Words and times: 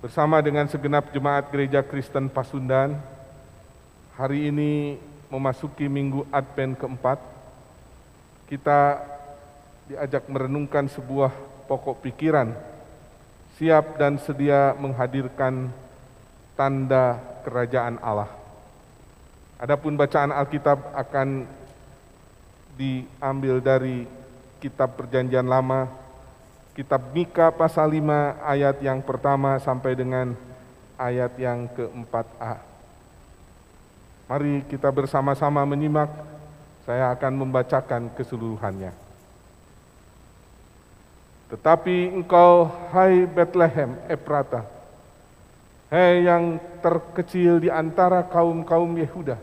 bersama 0.00 0.44
dengan 0.44 0.68
segenap 0.68 1.08
jemaat 1.08 1.48
Gereja 1.48 1.80
Kristen 1.80 2.28
Pasundan, 2.28 3.00
hari 4.20 4.52
ini 4.52 5.00
memasuki 5.32 5.88
minggu 5.88 6.28
Advent 6.28 6.76
keempat, 6.76 7.18
kita 8.46 9.00
diajak 9.88 10.28
merenungkan 10.28 10.86
sebuah 10.92 11.32
pokok 11.64 12.04
pikiran, 12.04 12.52
siap 13.56 13.96
dan 13.96 14.20
sedia 14.20 14.76
menghadirkan 14.76 15.72
tanda 16.54 17.16
kerajaan 17.48 17.96
Allah. 18.04 18.28
Adapun 19.56 19.96
bacaan 19.96 20.36
Alkitab 20.36 20.92
akan 20.92 21.48
diambil 22.76 23.64
dari 23.64 24.04
kitab 24.60 25.00
Perjanjian 25.00 25.48
Lama, 25.48 25.88
kitab 26.76 27.00
Mika 27.16 27.48
pasal 27.48 27.88
5 27.88 28.04
ayat 28.44 28.76
yang 28.84 29.00
pertama 29.00 29.56
sampai 29.56 29.96
dengan 29.96 30.36
ayat 31.00 31.32
yang 31.40 31.64
keempat 31.72 32.28
A. 32.36 32.60
Mari 34.28 34.60
kita 34.68 34.92
bersama-sama 34.92 35.64
menyimak, 35.64 36.12
saya 36.84 37.16
akan 37.16 37.32
membacakan 37.32 38.12
keseluruhannya. 38.12 38.92
Tetapi 41.48 42.12
engkau, 42.12 42.68
hai 42.92 43.24
Bethlehem, 43.24 43.96
Efrata, 44.12 44.68
hai 45.88 46.28
yang 46.28 46.60
terkecil 46.84 47.56
di 47.56 47.72
antara 47.72 48.20
kaum-kaum 48.20 48.92
Yehuda, 49.00 49.40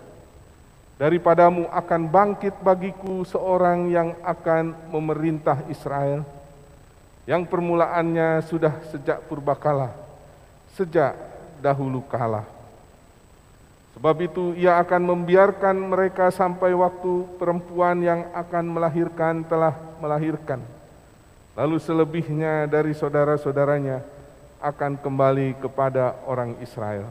daripadamu 1.01 1.65
akan 1.73 2.01
bangkit 2.13 2.61
bagiku 2.61 3.25
seorang 3.25 3.89
yang 3.89 4.13
akan 4.21 4.77
memerintah 4.93 5.65
Israel, 5.71 6.21
yang 7.23 7.47
permulaannya 7.47 8.43
sudah 8.47 8.83
sejak 8.91 9.23
purbakala, 9.31 9.95
sejak 10.75 11.15
dahulu 11.63 12.03
kala. 12.11 12.43
Sebab 13.95 14.15
itu 14.25 14.57
ia 14.57 14.81
akan 14.81 15.01
membiarkan 15.15 15.77
mereka 15.77 16.33
sampai 16.33 16.73
waktu 16.75 17.29
perempuan 17.37 18.01
yang 18.01 18.27
akan 18.35 18.65
melahirkan 18.67 19.45
telah 19.45 19.77
melahirkan. 20.01 20.59
Lalu 21.53 21.77
selebihnya 21.77 22.65
dari 22.65 22.97
saudara-saudaranya 22.97 24.01
akan 24.57 24.97
kembali 24.97 25.61
kepada 25.61 26.17
orang 26.25 26.57
Israel. 26.59 27.05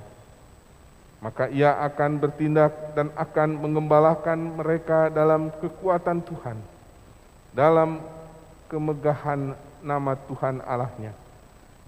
Maka 1.23 1.47
ia 1.55 1.79
akan 1.87 2.19
bertindak 2.19 2.99
dan 2.99 3.15
akan 3.15 3.63
mengembalakan 3.63 4.59
mereka 4.59 5.07
dalam 5.07 5.55
kekuatan 5.63 6.19
Tuhan, 6.27 6.59
dalam 7.55 8.03
kemegahan 8.67 9.55
nama 9.83 10.17
Tuhan 10.17 10.63
Allahnya. 10.65 11.13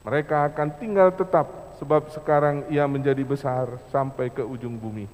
Mereka 0.05 0.53
akan 0.53 0.69
tinggal 0.77 1.09
tetap 1.15 1.49
sebab 1.81 2.13
sekarang 2.13 2.69
ia 2.69 2.85
menjadi 2.85 3.25
besar 3.25 3.81
sampai 3.89 4.29
ke 4.29 4.45
ujung 4.45 4.77
bumi. 4.77 5.09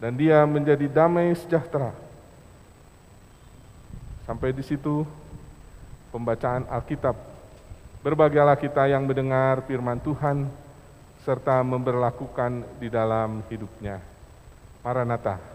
Dan 0.00 0.16
dia 0.16 0.46
menjadi 0.46 0.86
damai 0.88 1.34
sejahtera. 1.36 1.92
Sampai 4.24 4.54
di 4.54 4.62
situ 4.62 5.04
pembacaan 6.14 6.64
Alkitab. 6.70 7.18
Berbahagialah 8.00 8.56
kita 8.56 8.88
yang 8.88 9.04
mendengar 9.04 9.60
firman 9.68 10.00
Tuhan 10.00 10.48
serta 11.26 11.60
memberlakukan 11.60 12.80
di 12.80 12.88
dalam 12.88 13.44
hidupnya. 13.52 14.00
Maranatha. 14.80 15.49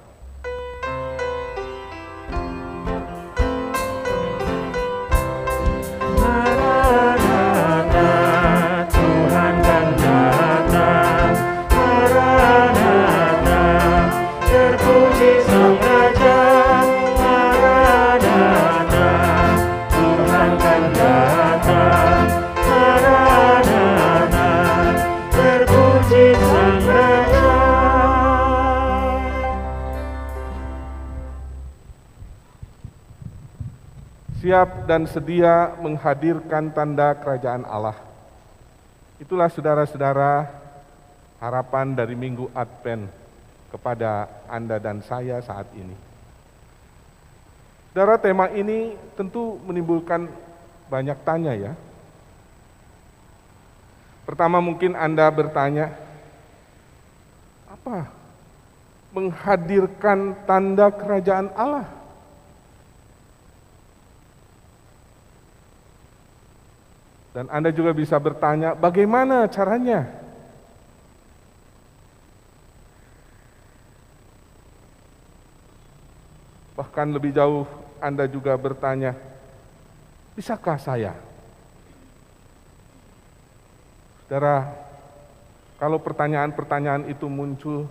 Siap 34.55 34.87
dan 34.87 35.03
sedia 35.09 35.75
menghadirkan 35.83 36.71
tanda 36.71 37.11
kerajaan 37.17 37.67
Allah. 37.67 37.97
Itulah 39.17 39.51
saudara-saudara 39.51 40.47
harapan 41.43 41.91
dari 41.91 42.13
Minggu 42.13 42.47
Advent 42.55 43.24
kepada 43.75 44.31
Anda 44.47 44.79
dan 44.79 45.03
saya 45.03 45.43
saat 45.43 45.67
ini. 45.75 45.91
Saudara, 47.91 48.15
tema 48.15 48.47
ini 48.55 48.95
tentu 49.19 49.59
menimbulkan 49.67 50.31
banyak 50.87 51.19
tanya 51.27 51.51
ya. 51.51 51.73
Pertama 54.23 54.63
mungkin 54.63 54.95
Anda 54.95 55.27
bertanya, 55.27 55.91
apa 57.67 58.07
menghadirkan 59.11 60.33
tanda 60.47 60.87
kerajaan 60.91 61.51
Allah? 61.55 61.87
Dan 67.35 67.51
Anda 67.51 67.75
juga 67.75 67.91
bisa 67.91 68.15
bertanya, 68.15 68.71
bagaimana 68.71 69.51
caranya? 69.51 70.24
Bahkan 76.75 77.15
lebih 77.15 77.31
jauh, 77.31 77.63
Anda 78.03 78.27
juga 78.27 78.51
bertanya, 78.59 79.15
bisakah 80.35 80.75
saya? 80.75 81.15
Saudara, 84.27 84.67
kalau 85.79 85.95
pertanyaan-pertanyaan 86.03 87.07
itu 87.07 87.31
muncul, 87.31 87.87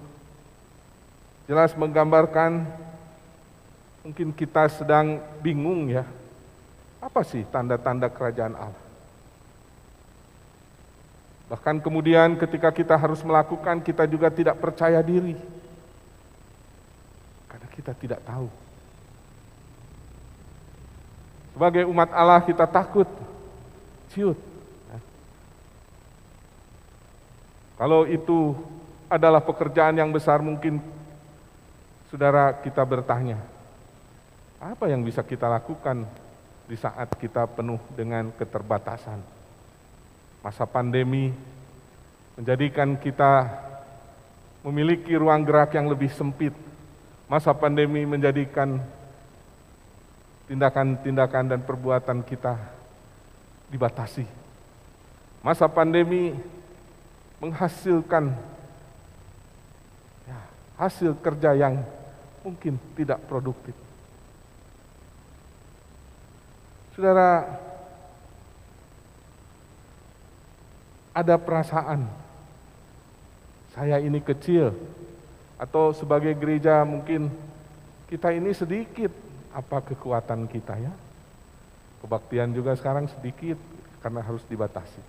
jelas 1.49 1.73
menggambarkan 1.73 2.69
mungkin 4.05 4.37
kita 4.37 4.69
sedang 4.69 5.21
bingung 5.41 5.89
ya, 5.89 6.05
apa 7.01 7.25
sih 7.25 7.45
tanda-tanda 7.49 8.13
kerajaan 8.13 8.57
Allah? 8.57 8.85
Bahkan 11.49 11.81
kemudian 11.85 12.41
ketika 12.41 12.73
kita 12.73 12.97
harus 12.97 13.21
melakukan, 13.21 13.81
kita 13.85 14.09
juga 14.09 14.33
tidak 14.33 14.57
percaya 14.61 14.99
diri. 15.05 15.37
Karena 17.47 17.69
kita 17.69 17.93
tidak 17.95 18.21
tahu. 18.25 18.64
Sebagai 21.55 21.87
umat 21.87 22.11
Allah 22.11 22.43
kita 22.43 22.67
takut, 22.67 23.07
ciut. 24.11 24.35
Kalau 27.79 28.07
itu 28.11 28.59
adalah 29.07 29.39
pekerjaan 29.39 29.95
yang 29.95 30.11
besar 30.11 30.43
mungkin 30.43 30.83
saudara 32.11 32.55
kita 32.59 32.83
bertanya, 32.83 33.39
apa 34.63 34.91
yang 34.91 35.03
bisa 35.07 35.23
kita 35.23 35.47
lakukan 35.47 36.07
di 36.67 36.75
saat 36.75 37.11
kita 37.19 37.47
penuh 37.51 37.79
dengan 37.95 38.35
keterbatasan? 38.35 39.19
Masa 40.43 40.67
pandemi 40.67 41.35
menjadikan 42.35 42.99
kita 42.99 43.47
memiliki 44.67 45.15
ruang 45.15 45.43
gerak 45.47 45.75
yang 45.75 45.87
lebih 45.87 46.11
sempit. 46.11 46.55
Masa 47.31 47.51
pandemi 47.55 48.07
menjadikan 48.07 48.79
tindakan-tindakan 50.49 51.57
dan 51.57 51.61
perbuatan 51.65 52.21
kita 52.25 52.57
dibatasi. 53.73 54.29
Masa 55.45 55.69
pandemi 55.69 56.33
menghasilkan 57.41 58.33
ya, 60.29 60.39
hasil 60.81 61.17
kerja 61.21 61.53
yang 61.57 61.85
mungkin 62.45 62.77
tidak 62.97 63.21
produktif. 63.29 63.77
Saudara, 66.95 67.59
ada 71.15 71.35
perasaan 71.39 72.07
saya 73.75 73.99
ini 73.99 74.23
kecil 74.23 74.71
atau 75.59 75.91
sebagai 75.91 76.35
gereja 76.39 76.87
mungkin 76.87 77.31
kita 78.07 78.31
ini 78.31 78.55
sedikit 78.55 79.11
apa 79.55 79.79
kekuatan 79.87 80.51
kita 80.51 80.75
ya. 80.83 80.93
Kebaktian 82.03 82.53
juga 82.53 82.77
sekarang 82.77 83.09
sedikit 83.09 83.57
karena 84.03 84.21
harus 84.21 84.45
dibatasi. 84.51 85.01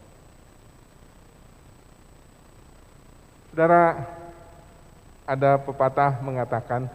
Saudara, 3.51 4.05
ada 5.25 5.57
pepatah 5.57 6.21
mengatakan 6.21 6.85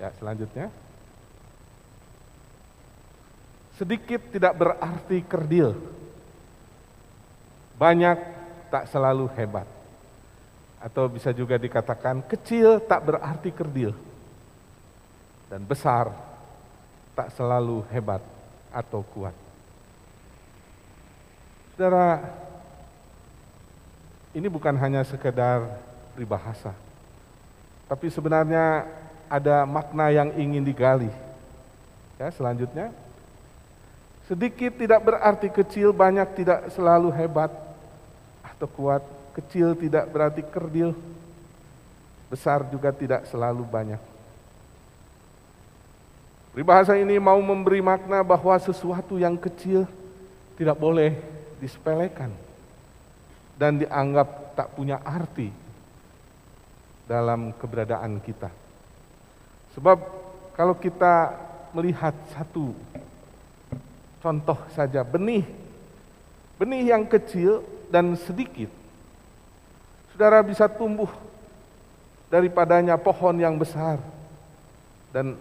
ya 0.00 0.08
selanjutnya 0.16 0.72
sedikit 3.76 4.32
tidak 4.32 4.56
berarti 4.56 5.20
kerdil 5.28 5.76
banyak 7.80 8.20
tak 8.68 8.92
selalu 8.92 9.32
hebat. 9.40 9.64
Atau 10.80 11.08
bisa 11.08 11.32
juga 11.32 11.56
dikatakan 11.56 12.20
kecil 12.28 12.84
tak 12.84 13.08
berarti 13.08 13.48
kerdil. 13.52 13.96
Dan 15.48 15.64
besar 15.64 16.12
tak 17.20 17.36
selalu 17.36 17.84
hebat 17.92 18.24
atau 18.72 19.04
kuat. 19.12 19.36
Saudara, 21.76 22.16
ini 24.32 24.48
bukan 24.48 24.72
hanya 24.80 25.04
sekedar 25.04 25.68
peribahasa, 26.16 26.72
tapi 27.92 28.08
sebenarnya 28.08 28.88
ada 29.28 29.68
makna 29.68 30.08
yang 30.08 30.32
ingin 30.32 30.64
digali. 30.64 31.12
Ya, 32.16 32.32
selanjutnya, 32.32 32.88
sedikit 34.24 34.80
tidak 34.80 35.04
berarti 35.04 35.52
kecil, 35.52 35.92
banyak 35.92 36.24
tidak 36.40 36.72
selalu 36.72 37.12
hebat 37.20 37.52
atau 38.40 38.64
kuat. 38.64 39.04
Kecil 39.36 39.76
tidak 39.76 40.08
berarti 40.08 40.40
kerdil, 40.40 40.96
besar 42.32 42.64
juga 42.72 42.96
tidak 42.96 43.28
selalu 43.28 43.60
banyak. 43.68 44.09
Peribahasa 46.50 46.98
ini 46.98 47.14
mau 47.22 47.38
memberi 47.38 47.78
makna 47.78 48.26
bahwa 48.26 48.58
sesuatu 48.58 49.16
yang 49.22 49.38
kecil 49.38 49.86
tidak 50.58 50.74
boleh 50.74 51.14
disepelekan 51.62 52.34
dan 53.54 53.78
dianggap 53.78 54.58
tak 54.58 54.68
punya 54.74 54.98
arti 55.06 55.54
dalam 57.06 57.54
keberadaan 57.54 58.18
kita. 58.18 58.50
Sebab 59.78 59.98
kalau 60.58 60.74
kita 60.74 61.38
melihat 61.70 62.12
satu 62.34 62.74
contoh 64.20 64.58
saja 64.74 65.06
benih 65.06 65.46
benih 66.60 66.92
yang 66.92 67.06
kecil 67.08 67.64
dan 67.88 68.12
sedikit 68.18 68.68
saudara 70.12 70.44
bisa 70.44 70.68
tumbuh 70.68 71.08
daripadanya 72.28 73.00
pohon 73.00 73.38
yang 73.40 73.56
besar 73.56 73.96
dan 75.14 75.38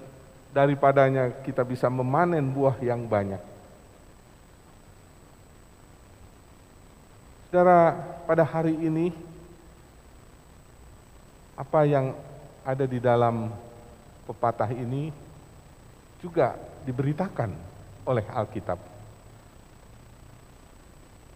daripadanya 0.50 1.30
kita 1.46 1.62
bisa 1.62 1.88
memanen 1.90 2.50
buah 2.50 2.78
yang 2.82 3.06
banyak. 3.06 3.42
Saudara, 7.50 7.98
pada 8.30 8.46
hari 8.46 8.78
ini 8.78 9.10
apa 11.58 11.82
yang 11.86 12.14
ada 12.62 12.86
di 12.86 13.02
dalam 13.02 13.50
pepatah 14.30 14.70
ini 14.70 15.10
juga 16.22 16.54
diberitakan 16.86 17.50
oleh 18.06 18.26
Alkitab. 18.30 18.78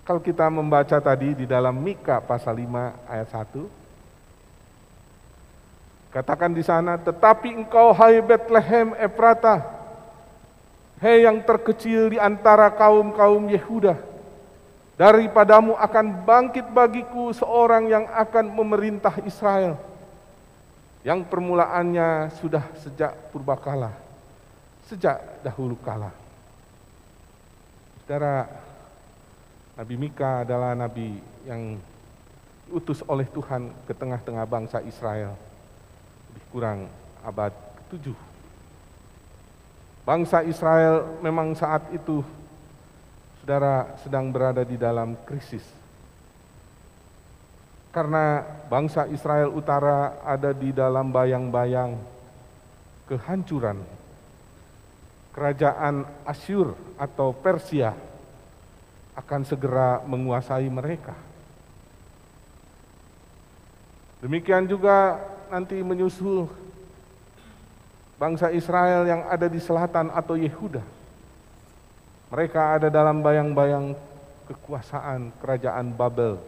Kalau 0.04 0.20
kita 0.20 0.52
membaca 0.52 1.00
tadi 1.00 1.34
di 1.34 1.46
dalam 1.48 1.80
Mika 1.80 2.20
pasal 2.20 2.60
5 2.60 3.10
ayat 3.10 3.30
1, 3.34 3.83
Katakan 6.14 6.54
di 6.54 6.62
sana, 6.62 6.94
tetapi 7.02 7.50
engkau 7.58 7.90
hai 7.90 8.22
Bethlehem 8.22 8.94
Efrata, 9.02 9.66
hei 11.02 11.26
yang 11.26 11.42
terkecil 11.42 12.14
di 12.14 12.22
antara 12.22 12.70
kaum-kaum 12.70 13.50
Yehuda, 13.50 13.98
daripadamu 14.94 15.74
akan 15.74 16.22
bangkit 16.22 16.70
bagiku 16.70 17.34
seorang 17.34 17.90
yang 17.90 18.06
akan 18.14 18.46
memerintah 18.46 19.18
Israel, 19.26 19.74
yang 21.02 21.26
permulaannya 21.26 22.30
sudah 22.38 22.62
sejak 22.78 23.34
purbakala, 23.34 23.90
sejak 24.86 25.18
dahulu 25.42 25.74
kala. 25.82 26.14
Saudara, 28.06 28.46
Nabi 29.82 29.96
Mika 29.98 30.46
adalah 30.46 30.78
nabi 30.78 31.18
yang 31.50 31.82
diutus 32.70 33.02
oleh 33.10 33.26
Tuhan 33.34 33.74
ke 33.90 33.98
tengah-tengah 33.98 34.46
bangsa 34.46 34.78
Israel 34.86 35.53
kurang 36.54 36.86
abad 37.26 37.50
ke-7. 37.90 38.14
Bangsa 40.06 40.46
Israel 40.46 41.18
memang 41.26 41.58
saat 41.58 41.82
itu 41.90 42.22
saudara 43.42 43.90
sedang 44.06 44.30
berada 44.30 44.62
di 44.62 44.78
dalam 44.78 45.18
krisis. 45.26 45.66
Karena 47.90 48.46
bangsa 48.70 49.10
Israel 49.10 49.50
Utara 49.54 50.22
ada 50.22 50.54
di 50.54 50.70
dalam 50.70 51.10
bayang-bayang 51.10 51.98
kehancuran 53.10 53.82
kerajaan 55.34 56.06
Asyur 56.26 56.78
atau 56.98 57.34
Persia 57.34 57.94
akan 59.18 59.42
segera 59.46 60.02
menguasai 60.06 60.70
mereka. 60.70 61.14
Demikian 64.24 64.70
juga 64.70 65.20
nanti 65.52 65.80
menyusul 65.82 66.48
bangsa 68.22 68.54
Israel 68.54 69.04
yang 69.04 69.28
ada 69.28 69.52
di 69.52 69.60
selatan 69.60 70.14
atau 70.14 70.40
Yehuda. 70.40 70.84
Mereka 72.34 72.62
ada 72.80 72.88
dalam 72.90 73.20
bayang-bayang 73.20 73.94
kekuasaan 74.48 75.36
kerajaan 75.44 75.94
Babel. 75.94 76.40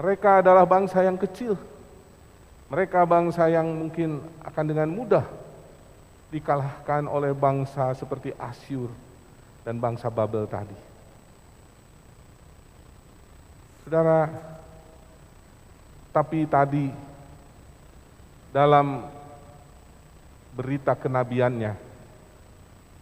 Mereka 0.00 0.40
adalah 0.40 0.64
bangsa 0.64 1.04
yang 1.04 1.20
kecil. 1.20 1.54
Mereka 2.72 3.04
bangsa 3.04 3.52
yang 3.52 3.68
mungkin 3.68 4.24
akan 4.40 4.64
dengan 4.64 4.88
mudah 4.88 5.26
dikalahkan 6.32 7.04
oleh 7.04 7.36
bangsa 7.36 7.92
seperti 7.92 8.32
Asyur 8.40 8.88
dan 9.62 9.76
bangsa 9.76 10.08
Babel 10.08 10.48
tadi. 10.48 10.91
Saudara, 13.82 14.30
tapi 16.14 16.46
tadi 16.46 16.86
dalam 18.54 19.02
berita 20.54 20.94
kenabiannya, 20.94 21.74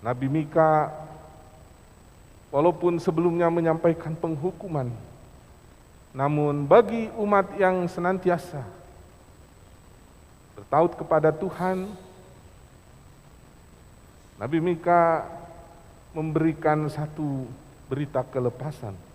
Nabi 0.01 0.27
Mika 0.33 0.89
walaupun 2.49 2.97
sebelumnya 2.97 3.53
menyampaikan 3.53 4.17
penghukuman, 4.17 4.89
namun 6.17 6.65
bagi 6.65 7.13
umat 7.13 7.61
yang 7.61 7.85
senantiasa 7.85 8.65
bertaut 10.57 10.97
kepada 10.97 11.29
Tuhan, 11.29 11.93
Nabi 14.41 14.65
Mika 14.65 15.29
memberikan 16.17 16.89
satu 16.89 17.45
berita 17.85 18.25
kelepasan 18.25 19.10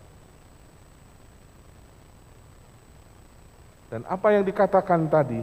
Dan 3.95 4.03
apa 4.11 4.35
yang 4.35 4.43
dikatakan 4.43 5.07
tadi, 5.07 5.39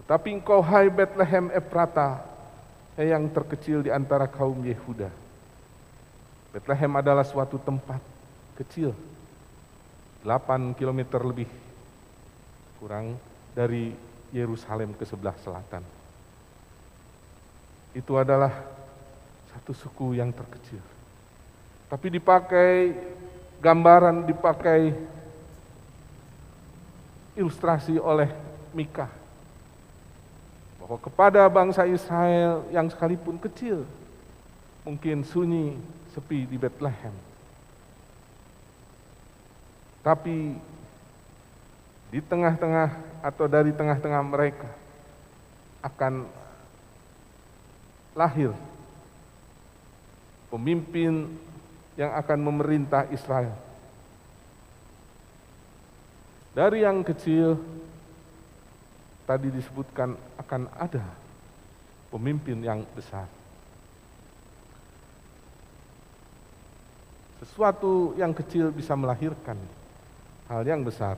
tetapi 0.00 0.32
engkau 0.32 0.64
hai 0.64 0.88
Bethlehem 0.88 1.52
Efrata, 1.52 2.24
yang 2.96 3.28
terkecil 3.28 3.84
di 3.84 3.92
antara 3.92 4.24
kaum 4.24 4.56
Yehuda. 4.64 5.12
Bethlehem 6.56 6.88
adalah 6.96 7.20
suatu 7.20 7.60
tempat 7.60 8.00
kecil, 8.56 8.96
8 10.24 10.72
km 10.72 11.20
lebih 11.20 11.52
kurang 12.80 13.20
dari 13.52 13.92
Yerusalem 14.32 14.96
ke 14.96 15.04
sebelah 15.04 15.36
selatan. 15.44 15.84
Itu 17.92 18.16
adalah 18.16 18.56
satu 19.52 19.76
suku 19.76 20.16
yang 20.16 20.32
terkecil. 20.32 20.80
Tapi 21.92 22.08
dipakai 22.08 22.96
gambaran, 23.60 24.24
dipakai 24.24 24.96
ilustrasi 27.36 27.96
oleh 27.96 28.28
Mika. 28.76 29.08
Bahwa 30.80 30.98
kepada 30.98 31.46
bangsa 31.48 31.86
Israel 31.86 32.66
yang 32.74 32.90
sekalipun 32.90 33.38
kecil 33.38 33.86
mungkin 34.82 35.22
sunyi 35.22 35.78
sepi 36.12 36.44
di 36.44 36.56
Bethlehem. 36.58 37.14
Tapi 40.02 40.58
di 42.12 42.20
tengah-tengah 42.20 42.90
atau 43.22 43.46
dari 43.46 43.70
tengah-tengah 43.72 44.22
mereka 44.26 44.68
akan 45.80 46.26
lahir 48.12 48.52
pemimpin 50.52 51.32
yang 51.96 52.12
akan 52.12 52.38
memerintah 52.44 53.08
Israel 53.08 53.56
dari 56.52 56.84
yang 56.84 57.00
kecil 57.00 57.56
tadi 59.24 59.48
disebutkan 59.48 60.12
akan 60.36 60.68
ada 60.76 61.04
pemimpin 62.12 62.60
yang 62.60 62.84
besar. 62.92 63.24
Sesuatu 67.40 68.14
yang 68.20 68.36
kecil 68.36 68.68
bisa 68.70 68.92
melahirkan 68.92 69.56
hal 70.46 70.62
yang 70.62 70.84
besar. 70.84 71.16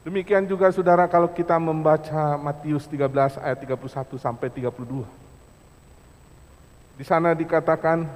Demikian 0.00 0.48
juga 0.48 0.72
saudara 0.72 1.04
kalau 1.04 1.28
kita 1.28 1.60
membaca 1.60 2.40
Matius 2.40 2.88
13 2.88 3.36
ayat 3.36 3.58
31 3.60 4.16
sampai 4.16 4.48
32. 4.48 5.04
Di 6.96 7.04
sana 7.04 7.36
dikatakan 7.36 8.08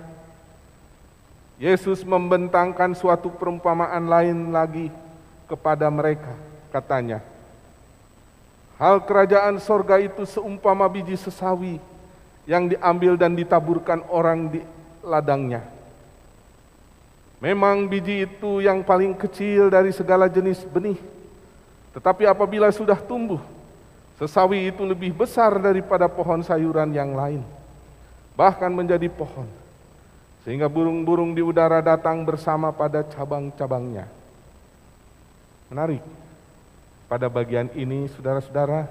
Yesus 1.61 2.03
membentangkan 2.03 2.97
suatu 2.97 3.29
perumpamaan 3.31 4.09
lain 4.09 4.51
lagi 4.51 4.89
kepada 5.47 5.89
mereka, 5.93 6.33
katanya, 6.73 7.21
Hal 8.75 8.99
kerajaan 9.07 9.63
sorga 9.63 10.03
itu 10.03 10.27
seumpama 10.27 10.83
biji 10.91 11.15
sesawi 11.15 11.79
yang 12.43 12.67
diambil 12.67 13.15
dan 13.15 13.39
ditaburkan 13.39 14.03
orang 14.11 14.51
di 14.51 14.61
ladangnya. 15.07 15.63
Memang 17.39 17.87
biji 17.87 18.27
itu 18.27 18.65
yang 18.65 18.83
paling 18.83 19.15
kecil 19.15 19.71
dari 19.71 19.95
segala 19.95 20.27
jenis 20.27 20.67
benih, 20.67 20.99
tetapi 21.95 22.27
apabila 22.27 22.67
sudah 22.75 22.99
tumbuh, 22.99 23.39
sesawi 24.19 24.75
itu 24.75 24.83
lebih 24.83 25.15
besar 25.15 25.55
daripada 25.63 26.11
pohon 26.11 26.43
sayuran 26.43 26.91
yang 26.91 27.15
lain, 27.15 27.47
bahkan 28.35 28.75
menjadi 28.75 29.07
pohon 29.07 29.47
sehingga 30.45 30.69
burung-burung 30.69 31.33
di 31.33 31.41
udara 31.41 31.81
datang 31.81 32.21
bersama 32.21 32.69
pada 32.69 33.01
cabang-cabangnya. 33.01 34.05
Menarik. 35.73 36.03
Pada 37.05 37.29
bagian 37.29 37.69
ini, 37.77 38.09
saudara-saudara, 38.11 38.89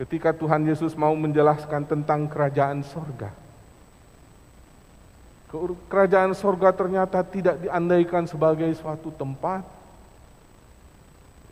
ketika 0.00 0.34
Tuhan 0.34 0.64
Yesus 0.66 0.96
mau 0.98 1.14
menjelaskan 1.14 1.86
tentang 1.86 2.26
kerajaan 2.26 2.82
sorga, 2.82 3.30
kerajaan 5.86 6.34
sorga 6.34 6.74
ternyata 6.74 7.22
tidak 7.22 7.62
diandaikan 7.62 8.26
sebagai 8.26 8.66
suatu 8.74 9.14
tempat 9.14 9.62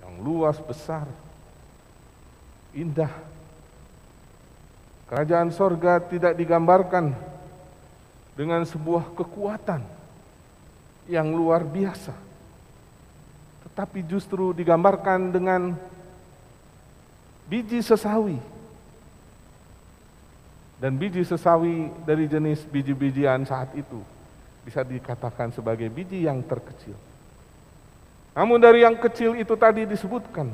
yang 0.03 0.15
luas, 0.25 0.59
besar, 0.59 1.07
indah. 2.75 3.13
Kerajaan 5.07 5.53
sorga 5.53 6.01
tidak 6.01 6.35
digambarkan 6.35 7.13
dengan 8.33 8.65
sebuah 8.65 9.13
kekuatan 9.13 9.85
yang 11.07 11.31
luar 11.37 11.63
biasa. 11.63 12.32
Tetapi 13.73 14.05
justru 14.05 14.53
digambarkan 14.53 15.33
dengan 15.33 15.73
biji 17.49 17.81
sesawi. 17.81 18.37
Dan 20.77 21.01
biji 21.01 21.25
sesawi 21.25 21.89
dari 22.05 22.29
jenis 22.29 22.69
biji-bijian 22.69 23.49
saat 23.49 23.73
itu 23.73 24.03
bisa 24.61 24.85
dikatakan 24.85 25.49
sebagai 25.51 25.89
biji 25.89 26.29
yang 26.29 26.45
terkecil. 26.45 26.95
Namun 28.37 28.61
dari 28.61 28.85
yang 28.85 28.97
kecil 28.97 29.37
itu 29.37 29.57
tadi 29.57 29.89
disebutkan, 29.89 30.53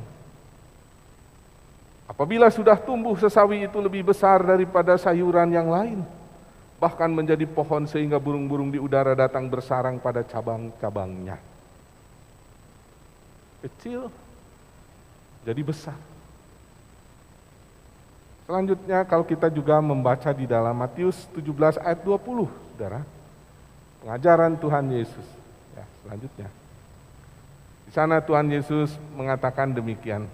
apabila 2.11 2.51
sudah 2.51 2.75
tumbuh 2.79 3.15
sesawi 3.19 3.67
itu 3.67 3.79
lebih 3.79 4.11
besar 4.11 4.43
daripada 4.43 4.95
sayuran 4.99 5.51
yang 5.51 5.71
lain, 5.71 6.03
bahkan 6.79 7.11
menjadi 7.11 7.47
pohon 7.47 7.87
sehingga 7.87 8.19
burung-burung 8.23 8.71
di 8.71 8.79
udara 8.79 9.15
datang 9.15 9.51
bersarang 9.51 9.99
pada 9.99 10.23
cabang-cabangnya. 10.23 11.58
Kecil 13.65 14.12
jadi 15.43 15.62
besar. 15.62 15.97
Selanjutnya 18.49 19.05
kalau 19.05 19.29
kita 19.29 19.53
juga 19.53 19.77
membaca 19.83 20.33
di 20.33 20.49
dalam 20.49 20.73
Matius 20.73 21.29
17 21.37 21.77
ayat 21.85 22.00
20, 22.00 22.49
Saudara. 22.49 23.05
Pengajaran 24.00 24.57
Tuhan 24.57 24.85
Yesus. 24.88 25.27
Ya, 25.77 25.85
selanjutnya. 26.05 26.49
Di 27.85 27.93
sana 27.93 28.25
Tuhan 28.25 28.49
Yesus 28.49 28.97
mengatakan 29.12 29.75
demikian. 29.75 30.25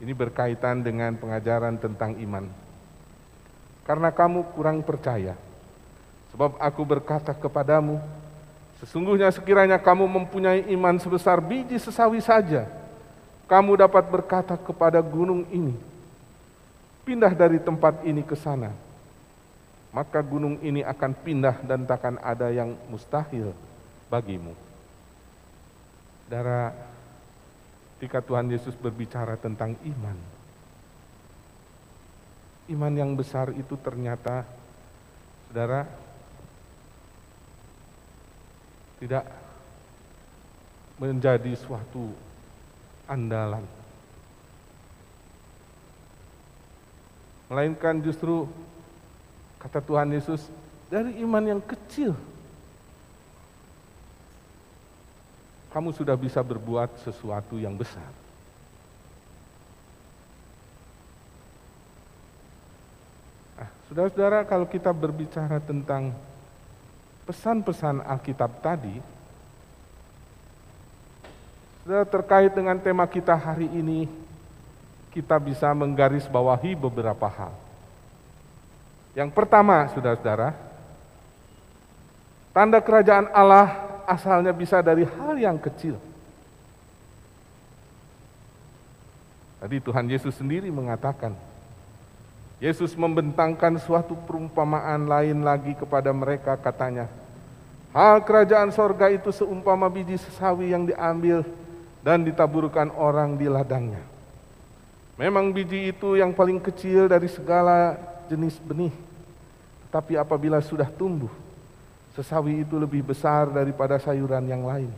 Ini 0.00 0.12
berkaitan 0.12 0.80
dengan 0.84 1.16
pengajaran 1.16 1.76
tentang 1.80 2.16
iman 2.20 2.66
karena 3.86 4.10
kamu 4.10 4.42
kurang 4.52 4.82
percaya. 4.82 5.38
Sebab 6.34 6.58
aku 6.58 6.82
berkata 6.82 7.32
kepadamu, 7.32 8.02
sesungguhnya 8.82 9.32
sekiranya 9.32 9.80
kamu 9.80 10.04
mempunyai 10.04 10.68
iman 10.76 10.96
sebesar 11.00 11.40
biji 11.40 11.80
sesawi 11.80 12.20
saja, 12.20 12.68
kamu 13.46 13.78
dapat 13.78 14.04
berkata 14.10 14.58
kepada 14.58 14.98
gunung 14.98 15.46
ini, 15.54 15.74
pindah 17.06 17.30
dari 17.32 17.62
tempat 17.62 18.02
ini 18.02 18.26
ke 18.26 18.34
sana. 18.34 18.74
Maka 19.94 20.20
gunung 20.20 20.60
ini 20.60 20.84
akan 20.84 21.12
pindah 21.16 21.64
dan 21.64 21.88
takkan 21.88 22.20
ada 22.20 22.52
yang 22.52 22.76
mustahil 22.92 23.56
bagimu. 24.12 24.52
Darah, 26.28 26.74
ketika 27.96 28.20
Tuhan 28.20 28.50
Yesus 28.52 28.76
berbicara 28.76 29.40
tentang 29.40 29.72
iman, 29.88 30.18
iman 32.76 32.92
yang 32.92 33.14
besar 33.16 33.54
itu 33.56 33.78
ternyata, 33.80 34.44
saudara, 35.48 35.88
tidak 39.06 39.22
menjadi 40.98 41.54
suatu 41.54 42.10
andalan. 43.06 43.62
Melainkan 47.46 48.02
justru 48.02 48.50
kata 49.62 49.78
Tuhan 49.78 50.10
Yesus 50.10 50.50
dari 50.90 51.22
iman 51.22 51.54
yang 51.54 51.62
kecil 51.62 52.18
kamu 55.70 55.94
sudah 55.94 56.18
bisa 56.18 56.42
berbuat 56.42 56.90
sesuatu 57.06 57.62
yang 57.62 57.78
besar. 57.78 58.10
Saudara-saudara, 63.86 64.42
kalau 64.42 64.66
kita 64.66 64.90
berbicara 64.90 65.62
tentang 65.62 66.10
pesan-pesan 67.26 68.06
Alkitab 68.06 68.62
tadi, 68.62 69.02
saudara 71.82 72.06
terkait 72.06 72.54
dengan 72.54 72.78
tema 72.78 73.04
kita 73.10 73.34
hari 73.34 73.66
ini, 73.66 74.06
kita 75.10 75.36
bisa 75.42 75.66
menggarisbawahi 75.74 76.78
beberapa 76.78 77.26
hal. 77.26 77.52
Yang 79.18 79.30
pertama, 79.34 79.90
saudara-saudara, 79.90 80.54
tanda 82.54 82.78
kerajaan 82.78 83.26
Allah 83.34 83.74
asalnya 84.06 84.54
bisa 84.54 84.78
dari 84.78 85.02
hal 85.02 85.34
yang 85.34 85.58
kecil. 85.58 85.98
Tadi 89.56 89.82
Tuhan 89.82 90.06
Yesus 90.06 90.36
sendiri 90.36 90.70
mengatakan, 90.70 91.34
Yesus 92.56 92.96
membentangkan 92.96 93.76
suatu 93.76 94.16
perumpamaan 94.24 95.04
lain 95.04 95.44
lagi 95.44 95.76
kepada 95.76 96.08
mereka 96.08 96.56
katanya, 96.56 97.04
Hal 97.96 98.24
kerajaan 98.24 98.72
sorga 98.72 99.08
itu 99.08 99.32
seumpama 99.32 99.88
biji 99.88 100.20
sesawi 100.20 100.72
yang 100.72 100.84
diambil 100.84 101.44
dan 102.04 102.24
ditaburkan 102.24 102.92
orang 102.92 103.40
di 103.40 103.48
ladangnya. 103.48 104.04
Memang 105.16 105.48
biji 105.48 105.96
itu 105.96 106.12
yang 106.16 106.36
paling 106.36 106.60
kecil 106.60 107.08
dari 107.08 107.24
segala 107.24 107.96
jenis 108.28 108.60
benih. 108.60 108.92
Tetapi 109.88 110.20
apabila 110.20 110.60
sudah 110.60 110.92
tumbuh, 110.92 111.32
sesawi 112.12 112.68
itu 112.68 112.76
lebih 112.76 113.00
besar 113.00 113.48
daripada 113.48 113.96
sayuran 113.96 114.44
yang 114.44 114.64
lain. 114.68 114.92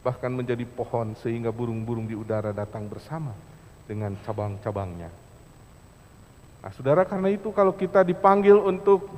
Bahkan 0.00 0.32
menjadi 0.32 0.64
pohon 0.64 1.12
sehingga 1.20 1.52
burung-burung 1.52 2.08
di 2.08 2.16
udara 2.16 2.52
datang 2.56 2.88
bersama 2.88 3.36
dengan 3.84 4.16
cabang-cabangnya. 4.24 5.21
Nah, 6.62 6.70
saudara, 6.70 7.02
karena 7.02 7.34
itu 7.34 7.50
kalau 7.50 7.74
kita 7.74 8.06
dipanggil 8.06 8.54
untuk 8.54 9.10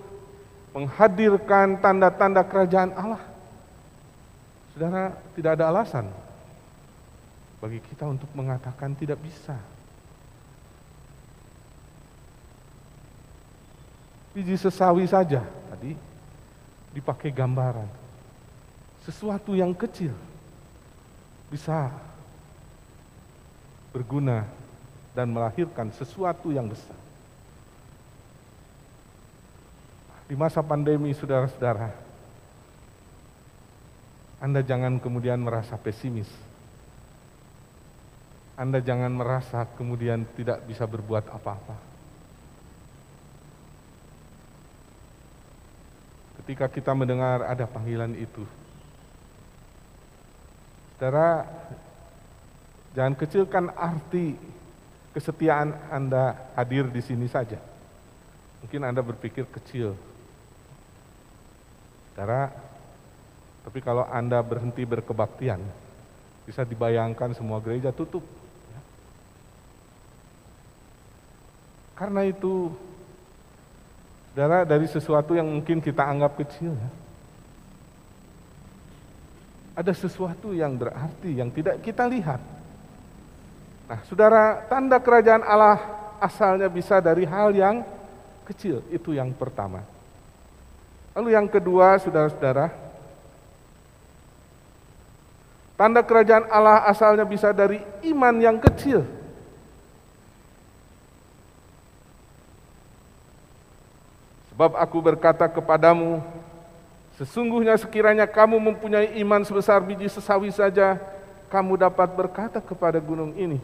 menghadirkan 0.73 1.77
tanda-tanda 1.77 2.41
kerajaan 2.41 2.97
Allah, 2.97 3.23
saudara, 4.73 5.13
tidak 5.37 5.61
ada 5.61 5.69
alasan 5.69 6.09
bagi 7.61 7.85
kita 7.85 8.09
untuk 8.09 8.29
mengatakan 8.33 8.97
tidak 8.97 9.21
bisa. 9.21 9.55
Biji 14.35 14.59
sesawi 14.59 15.07
saja 15.07 15.45
tadi 15.71 15.95
dipakai 16.97 17.31
gambaran. 17.31 17.87
Sesuatu 19.05 19.53
yang 19.53 19.71
kecil 19.77 20.17
bisa 21.53 21.93
berguna 23.95 24.43
dan 25.15 25.31
melahirkan 25.31 25.93
sesuatu 25.95 26.51
yang 26.51 26.67
besar. 26.67 27.04
Di 30.25 30.35
masa 30.37 30.65
pandemi 30.65 31.13
saudara-saudara, 31.13 31.93
Anda 34.41 34.65
jangan 34.65 34.97
kemudian 35.01 35.41
merasa 35.41 35.77
pesimis. 35.77 36.29
Anda 38.55 38.81
jangan 38.81 39.13
merasa 39.13 39.67
kemudian 39.77 40.25
tidak 40.39 40.65
bisa 40.65 40.87
berbuat 40.87 41.29
apa-apa. 41.29 41.77
Ketika 46.41 46.69
kita 46.69 46.93
mendengar 46.93 47.45
ada 47.45 47.65
panggilan 47.65 48.13
itu, 48.17 48.45
saudara, 50.97 51.45
jangan 52.97 53.17
kecilkan 53.17 53.65
arti 53.77 54.37
kesetiaan 55.13 55.73
Anda 55.93 56.53
hadir 56.57 56.89
di 56.89 57.01
sini 57.01 57.29
saja. 57.29 57.61
Mungkin 58.65 58.81
Anda 58.85 59.05
berpikir 59.05 59.49
kecil, 59.49 59.97
Saudara, 62.15 62.55
tapi 63.67 63.83
kalau 63.83 64.07
Anda 64.07 64.39
berhenti 64.39 64.87
berkebaktian, 64.87 65.59
bisa 66.47 66.63
dibayangkan 66.63 67.35
semua 67.35 67.59
gereja 67.59 67.91
tutup. 67.91 68.23
Karena 71.99 72.23
itu, 72.23 72.71
saudara, 74.31 74.63
dari 74.63 74.87
sesuatu 74.87 75.35
yang 75.35 75.51
mungkin 75.51 75.83
kita 75.83 76.07
anggap 76.07 76.39
kecil, 76.39 76.71
ya, 76.71 76.91
ada 79.75 79.91
sesuatu 79.91 80.55
yang 80.55 80.79
berarti 80.79 81.35
yang 81.35 81.51
tidak 81.51 81.83
kita 81.83 82.07
lihat. 82.07 82.39
Nah, 83.91 84.01
saudara, 84.07 84.63
tanda 84.71 85.03
kerajaan 85.03 85.43
Allah 85.43 85.83
asalnya 86.23 86.71
bisa 86.71 87.03
dari 87.03 87.27
hal 87.27 87.51
yang 87.51 87.83
kecil, 88.47 88.87
itu 88.95 89.19
yang 89.19 89.35
pertama. 89.35 89.94
Lalu 91.15 91.31
yang 91.31 91.47
kedua, 91.47 91.95
saudara-saudara, 92.03 92.75
tanda 95.79 96.03
kerajaan 96.03 96.51
Allah 96.51 96.83
asalnya 96.91 97.23
bisa 97.23 97.55
dari 97.55 97.79
iman 98.11 98.35
yang 98.43 98.59
kecil. 98.59 99.07
Sebab 104.51 104.75
aku 104.75 104.99
berkata 104.99 105.47
kepadamu, 105.47 106.19
sesungguhnya 107.15 107.79
sekiranya 107.79 108.27
kamu 108.27 108.59
mempunyai 108.59 109.15
iman 109.23 109.47
sebesar 109.47 109.79
biji 109.87 110.11
sesawi 110.11 110.51
saja, 110.51 110.99
kamu 111.47 111.79
dapat 111.79 112.11
berkata 112.11 112.59
kepada 112.59 112.99
gunung 112.99 113.31
ini, 113.39 113.63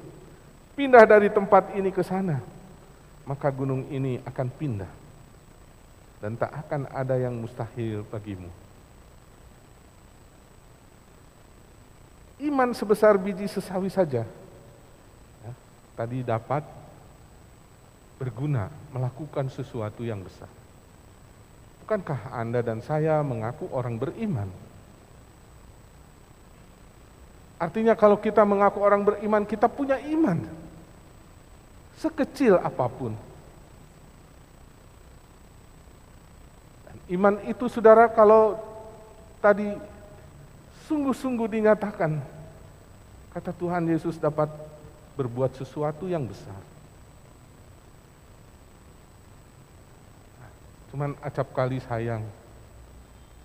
pindah 0.78 1.02
dari 1.02 1.26
tempat 1.26 1.74
ini 1.74 1.90
ke 1.90 2.02
sana, 2.06 2.38
maka 3.26 3.50
gunung 3.50 3.86
ini 3.90 4.22
akan 4.22 4.46
pindah 4.54 4.90
dan 6.20 6.36
tak 6.36 6.52
akan 6.52 6.86
ada 6.92 7.16
yang 7.16 7.34
mustahil 7.40 8.04
bagimu. 8.12 8.48
Iman 12.40 12.72
sebesar 12.72 13.20
biji 13.20 13.44
sesawi 13.48 13.92
saja 13.92 14.24
ya, 15.44 15.52
tadi 15.92 16.24
dapat 16.24 16.64
berguna 18.16 18.68
melakukan 18.92 19.48
sesuatu 19.48 20.04
yang 20.04 20.20
besar. 20.24 20.48
Bukankah 21.84 22.32
Anda 22.36 22.60
dan 22.60 22.84
saya 22.84 23.20
mengaku 23.24 23.68
orang 23.72 23.96
beriman? 23.96 24.48
Artinya 27.60 27.92
kalau 27.92 28.16
kita 28.16 28.40
mengaku 28.40 28.80
orang 28.80 29.04
beriman, 29.04 29.44
kita 29.44 29.68
punya 29.68 30.00
iman. 30.00 30.40
Sekecil 32.00 32.56
apa 32.56 32.88
pun. 32.88 33.12
Iman 37.10 37.42
itu 37.42 37.66
saudara 37.66 38.06
kalau 38.06 38.54
tadi 39.42 39.74
sungguh-sungguh 40.86 41.58
dinyatakan, 41.58 42.22
kata 43.34 43.50
Tuhan 43.50 43.90
Yesus 43.90 44.14
dapat 44.14 44.46
berbuat 45.18 45.58
sesuatu 45.58 46.06
yang 46.06 46.22
besar. 46.22 46.54
Cuman 50.94 51.18
acap 51.18 51.50
kali 51.50 51.82
sayang, 51.82 52.22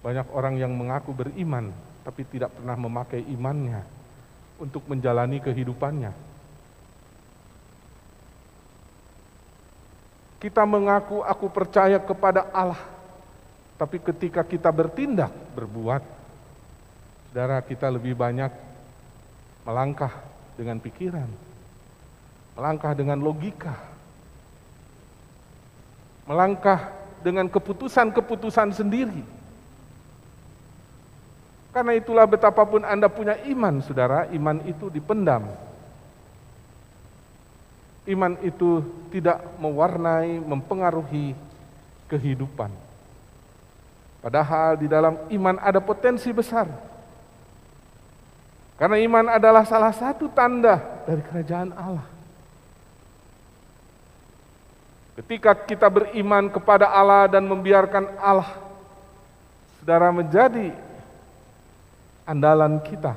banyak 0.05 0.29
orang 0.29 0.61
yang 0.61 0.73
mengaku 0.73 1.13
beriman, 1.13 1.73
tapi 2.05 2.21
tidak 2.29 2.53
pernah 2.53 2.77
memakai 2.77 3.25
imannya 3.33 3.81
untuk 4.61 4.85
menjalani 4.85 5.41
kehidupannya. 5.41 6.13
Kita 10.37 10.61
mengaku 10.69 11.25
aku 11.25 11.49
percaya 11.49 11.97
kepada 11.97 12.45
Allah, 12.53 12.94
tapi 13.75 13.99
ketika 13.99 14.47
kita 14.47 14.71
bertindak, 14.71 15.35
berbuat, 15.51 15.99
saudara 17.27 17.59
kita 17.59 17.91
lebih 17.91 18.15
banyak 18.15 18.47
melangkah 19.67 20.15
dengan 20.55 20.79
pikiran, 20.79 21.27
melangkah 22.55 22.95
dengan 22.95 23.19
logika, 23.19 23.75
melangkah 26.23 26.87
dengan 27.19 27.51
keputusan-keputusan 27.51 28.71
sendiri. 28.71 29.23
Karena 31.75 31.91
itulah 31.99 32.23
betapapun 32.23 32.87
Anda 32.87 33.11
punya 33.11 33.35
iman, 33.51 33.83
saudara, 33.83 34.31
iman 34.31 34.63
itu 34.63 34.87
dipendam. 34.87 35.43
Iman 38.07 38.39
itu 38.39 38.79
tidak 39.11 39.43
mewarnai, 39.59 40.39
mempengaruhi 40.39 41.35
kehidupan. 42.07 42.84
Padahal 44.25 44.73
di 44.73 44.89
dalam 44.89 45.21
iman 45.29 45.61
ada 45.61 45.77
potensi 45.77 46.33
besar. 46.33 46.65
Karena 48.73 48.97
iman 48.97 49.37
adalah 49.37 49.61
salah 49.69 49.93
satu 49.93 50.25
tanda 50.33 50.81
dari 51.05 51.21
kerajaan 51.21 51.69
Allah. 51.77 52.09
Ketika 55.21 55.53
kita 55.53 55.85
beriman 55.93 56.49
kepada 56.49 56.89
Allah 56.89 57.29
dan 57.29 57.45
membiarkan 57.45 58.17
Allah, 58.17 58.49
saudara 59.77 60.09
menjadi 60.09 60.73
andalan 62.25 62.81
kita. 62.81 63.13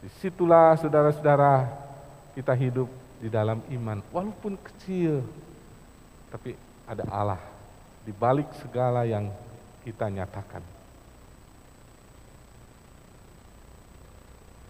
Di 0.00 0.08
situlah 0.24 0.72
saudara-saudara 0.80 1.68
kita 2.32 2.56
hidup 2.56 2.88
di 3.20 3.28
dalam 3.28 3.60
iman, 3.68 4.00
walaupun 4.08 4.56
kecil, 4.56 5.20
tapi 6.32 6.56
ada 6.88 7.04
Allah 7.12 7.38
di 8.02 8.10
balik 8.10 8.48
segala 8.58 9.06
yang 9.06 9.30
kita 9.82 10.08
nyatakan. 10.08 10.62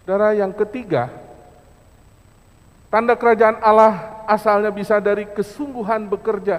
Saudara 0.03 0.35
yang 0.35 0.51
ketiga, 0.51 1.07
tanda 2.90 3.14
kerajaan 3.14 3.62
Allah 3.62 4.25
asalnya 4.27 4.75
bisa 4.75 4.98
dari 4.98 5.31
kesungguhan 5.31 6.11
bekerja 6.11 6.59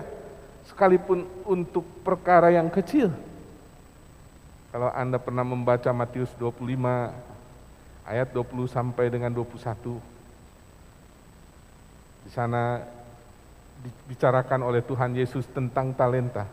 sekalipun 0.71 1.27
untuk 1.43 1.83
perkara 2.07 2.55
yang 2.55 2.71
kecil. 2.71 3.11
Kalau 4.71 4.89
Anda 4.95 5.19
pernah 5.19 5.43
membaca 5.43 5.91
Matius 5.91 6.31
25 6.39 7.11
ayat 8.07 8.31
20 8.31 8.65
sampai 8.65 9.11
dengan 9.11 9.29
21 9.35 10.13
di 12.23 12.31
sana 12.31 12.79
dibicarakan 13.83 14.63
oleh 14.63 14.79
Tuhan 14.79 15.11
Yesus 15.11 15.43
tentang 15.51 15.91
talenta. 15.91 16.47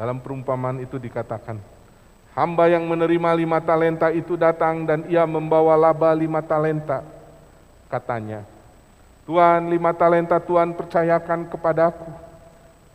Dalam 0.00 0.16
perumpamaan 0.16 0.80
itu 0.80 0.96
dikatakan, 0.96 1.60
hamba 2.32 2.72
yang 2.72 2.88
menerima 2.88 3.36
lima 3.36 3.60
talenta 3.60 4.08
itu 4.08 4.32
datang 4.32 4.88
dan 4.88 5.04
ia 5.12 5.28
membawa 5.28 5.76
laba 5.76 6.08
lima 6.16 6.40
talenta. 6.40 7.04
Katanya, 7.92 8.48
Tuhan 9.28 9.68
lima 9.68 9.92
talenta 9.92 10.40
Tuhan 10.40 10.72
percayakan 10.72 11.52
kepadaku. 11.52 12.08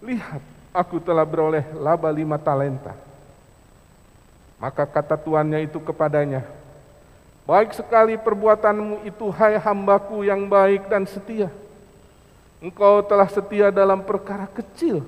Lihat, 0.02 0.42
aku 0.74 0.98
telah 0.98 1.22
beroleh 1.22 1.62
laba 1.78 2.10
lima 2.10 2.42
talenta. 2.42 2.98
Maka 4.58 4.90
kata 4.90 5.14
tuannya 5.14 5.62
itu 5.62 5.78
kepadanya, 5.78 6.42
Baik 7.46 7.78
sekali 7.78 8.18
perbuatanmu 8.18 9.06
itu 9.06 9.30
hai 9.38 9.62
hambaku 9.62 10.26
yang 10.26 10.50
baik 10.50 10.90
dan 10.90 11.06
setia. 11.06 11.54
Engkau 12.58 13.06
telah 13.06 13.30
setia 13.30 13.70
dalam 13.70 14.02
perkara 14.02 14.50
kecil, 14.50 15.06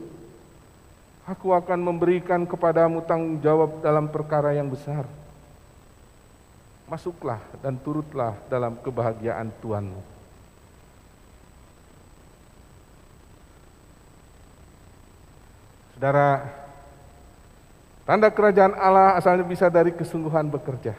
Aku 1.27 1.51
akan 1.51 1.83
memberikan 1.83 2.47
kepadamu 2.47 3.03
tanggung 3.03 3.43
jawab 3.43 3.83
dalam 3.83 4.07
perkara 4.07 4.55
yang 4.55 4.71
besar. 4.71 5.03
Masuklah 6.87 7.43
dan 7.59 7.75
turutlah 7.75 8.31
dalam 8.47 8.79
kebahagiaan 8.79 9.51
Tuhanmu. 9.59 9.99
Saudara, 15.99 16.47
tanda 18.07 18.31
kerajaan 18.31 18.79
Allah 18.79 19.19
asalnya 19.19 19.43
bisa 19.43 19.67
dari 19.67 19.91
kesungguhan 19.91 20.47
bekerja. 20.47 20.95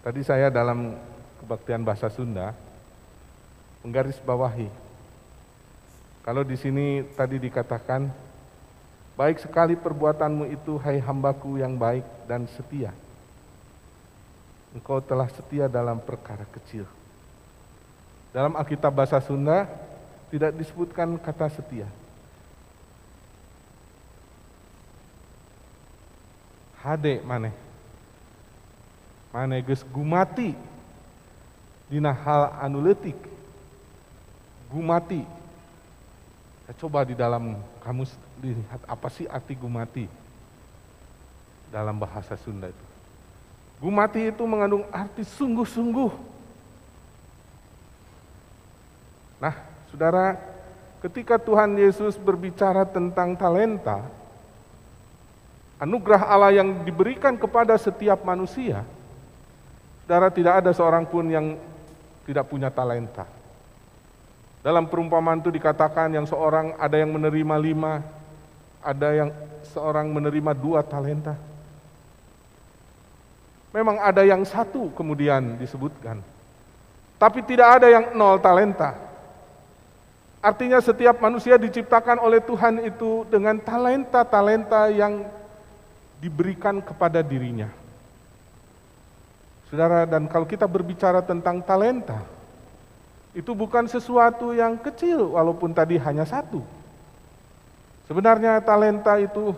Tadi 0.00 0.24
saya 0.24 0.48
dalam 0.48 0.96
kebaktian 1.44 1.84
bahasa 1.84 2.08
Sunda 2.08 2.56
menggaris 3.84 4.16
bawahi. 4.24 4.72
Kalau 6.24 6.40
di 6.40 6.56
sini 6.56 7.04
tadi 7.12 7.36
dikatakan 7.36 8.23
Baik 9.14 9.38
sekali 9.38 9.78
perbuatanmu 9.78 10.50
itu, 10.50 10.74
hai 10.82 10.98
hambaku 10.98 11.62
yang 11.62 11.78
baik 11.78 12.02
dan 12.26 12.50
setia. 12.50 12.90
Engkau 14.74 14.98
telah 14.98 15.30
setia 15.30 15.70
dalam 15.70 16.02
perkara 16.02 16.42
kecil. 16.50 16.82
Dalam 18.34 18.58
Alkitab 18.58 18.90
bahasa 18.90 19.22
Sunda 19.22 19.70
tidak 20.34 20.50
disebutkan 20.58 21.14
kata 21.22 21.46
setia. 21.46 21.86
Hade 26.82 27.22
mana? 27.22 27.54
Mana 29.30 29.62
ges 29.62 29.86
gumati 29.86 30.58
dina 31.86 32.10
hal 32.10 32.58
anuletik. 32.58 33.16
Gumati 34.74 35.22
Ya, 36.64 36.72
coba 36.80 37.04
di 37.04 37.12
dalam 37.12 37.60
kamus 37.84 38.16
dilihat 38.40 38.80
apa 38.88 39.08
sih 39.12 39.28
arti 39.28 39.52
gumati 39.52 40.08
dalam 41.68 42.00
bahasa 42.00 42.38
Sunda 42.40 42.72
itu. 42.72 42.86
Gumati 43.84 44.32
itu 44.32 44.42
mengandung 44.48 44.88
arti 44.88 45.28
sungguh-sungguh. 45.28 46.12
Nah, 49.44 49.54
saudara, 49.92 50.40
ketika 51.04 51.36
Tuhan 51.36 51.76
Yesus 51.76 52.16
berbicara 52.16 52.88
tentang 52.88 53.36
talenta, 53.36 54.00
anugerah 55.76 56.24
Allah 56.24 56.64
yang 56.64 56.80
diberikan 56.80 57.36
kepada 57.36 57.76
setiap 57.76 58.24
manusia, 58.24 58.88
saudara 60.06 60.32
tidak 60.32 60.64
ada 60.64 60.72
seorang 60.72 61.04
pun 61.04 61.28
yang 61.28 61.60
tidak 62.24 62.48
punya 62.48 62.72
talenta. 62.72 63.28
Dalam 64.64 64.88
perumpamaan 64.88 65.44
itu 65.44 65.52
dikatakan 65.52 66.08
yang 66.08 66.24
seorang 66.24 66.72
ada 66.80 66.96
yang 66.96 67.12
menerima 67.12 67.56
lima, 67.60 68.00
ada 68.80 69.12
yang 69.12 69.28
seorang 69.68 70.08
menerima 70.08 70.56
dua 70.56 70.80
talenta. 70.80 71.36
Memang 73.76 74.00
ada 74.00 74.24
yang 74.24 74.40
satu 74.48 74.88
kemudian 74.96 75.60
disebutkan. 75.60 76.24
Tapi 77.20 77.44
tidak 77.44 77.76
ada 77.76 77.92
yang 77.92 78.16
nol 78.16 78.40
talenta. 78.40 78.96
Artinya 80.40 80.80
setiap 80.80 81.20
manusia 81.20 81.60
diciptakan 81.60 82.24
oleh 82.24 82.40
Tuhan 82.40 82.88
itu 82.88 83.28
dengan 83.28 83.60
talenta-talenta 83.60 84.88
yang 84.88 85.28
diberikan 86.24 86.80
kepada 86.80 87.20
dirinya. 87.20 87.68
Saudara, 89.68 90.08
dan 90.08 90.24
kalau 90.24 90.48
kita 90.48 90.64
berbicara 90.64 91.20
tentang 91.20 91.60
talenta, 91.60 92.20
itu 93.34 93.50
bukan 93.50 93.90
sesuatu 93.90 94.54
yang 94.54 94.78
kecil 94.78 95.34
walaupun 95.34 95.74
tadi 95.74 95.98
hanya 95.98 96.22
satu. 96.22 96.62
Sebenarnya 98.06 98.62
talenta 98.62 99.18
itu 99.18 99.50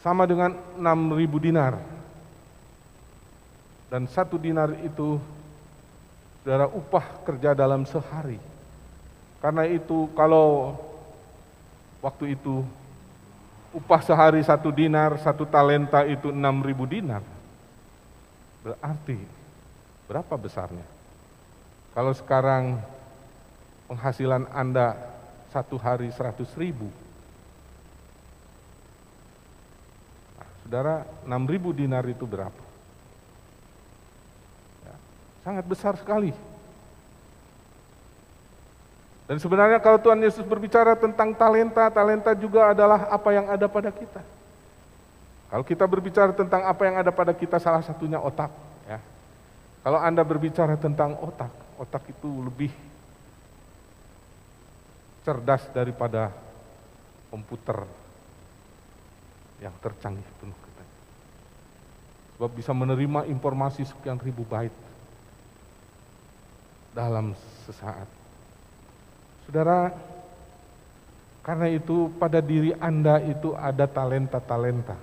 sama 0.00 0.24
dengan 0.24 0.56
6.000 0.80 1.44
dinar. 1.44 1.76
Dan 3.92 4.08
satu 4.08 4.40
dinar 4.40 4.72
itu 4.80 5.20
saudara 6.40 6.72
upah 6.72 7.04
kerja 7.28 7.52
dalam 7.52 7.84
sehari. 7.84 8.40
Karena 9.44 9.68
itu 9.68 10.08
kalau 10.16 10.80
waktu 12.00 12.32
itu 12.32 12.64
upah 13.76 14.00
sehari 14.00 14.40
satu 14.40 14.72
dinar, 14.72 15.20
satu 15.20 15.44
talenta 15.44 16.08
itu 16.08 16.32
6.000 16.32 16.40
dinar. 16.88 17.22
Berarti 18.64 19.20
berapa 20.08 20.34
besarnya? 20.40 21.01
Kalau 21.92 22.12
sekarang 22.16 22.80
penghasilan 23.84 24.48
Anda 24.56 24.96
satu 25.52 25.76
hari 25.76 26.08
seratus 26.08 26.48
ribu, 26.56 26.88
nah, 30.40 30.48
saudara 30.64 30.94
enam 31.28 31.44
ribu 31.44 31.76
dinar 31.76 32.08
itu 32.08 32.24
berapa? 32.24 32.64
Ya, 34.88 34.94
sangat 35.44 35.64
besar 35.68 35.92
sekali. 36.00 36.32
Dan 39.28 39.36
sebenarnya 39.36 39.76
kalau 39.80 40.00
Tuhan 40.00 40.20
Yesus 40.24 40.44
berbicara 40.48 40.96
tentang 40.96 41.36
talenta, 41.36 41.92
talenta 41.92 42.32
juga 42.32 42.72
adalah 42.72 43.08
apa 43.12 43.30
yang 43.36 43.48
ada 43.52 43.68
pada 43.68 43.92
kita. 43.92 44.20
Kalau 45.52 45.64
kita 45.68 45.84
berbicara 45.84 46.32
tentang 46.32 46.64
apa 46.64 46.82
yang 46.88 46.96
ada 46.96 47.12
pada 47.12 47.36
kita, 47.36 47.60
salah 47.60 47.84
satunya 47.84 48.16
otak. 48.16 48.48
Ya. 48.88 48.96
Kalau 49.84 50.00
Anda 50.00 50.24
berbicara 50.24 50.80
tentang 50.80 51.16
otak, 51.20 51.52
otak 51.82 52.06
itu 52.14 52.30
lebih 52.46 52.70
cerdas 55.26 55.66
daripada 55.74 56.30
komputer 57.26 57.82
yang 59.58 59.74
tercanggih 59.82 60.26
penuh 60.38 60.54
kita. 60.54 60.84
Sebab 62.38 62.50
bisa 62.54 62.70
menerima 62.70 63.26
informasi 63.26 63.82
sekian 63.82 64.18
ribu 64.22 64.46
bait 64.46 64.74
dalam 66.94 67.34
sesaat. 67.66 68.06
Saudara, 69.46 69.90
karena 71.42 71.66
itu 71.66 72.10
pada 72.14 72.38
diri 72.38 72.74
Anda 72.78 73.18
itu 73.22 73.58
ada 73.58 73.90
talenta-talenta. 73.90 74.94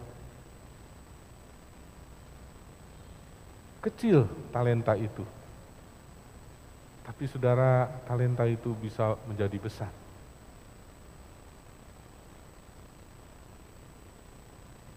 Kecil 3.80 4.28
talenta 4.52 4.96
itu 5.00 5.39
tapi 7.10 7.26
saudara, 7.26 7.90
talenta 8.06 8.46
itu 8.46 8.70
bisa 8.78 9.18
menjadi 9.26 9.58
besar. 9.58 9.90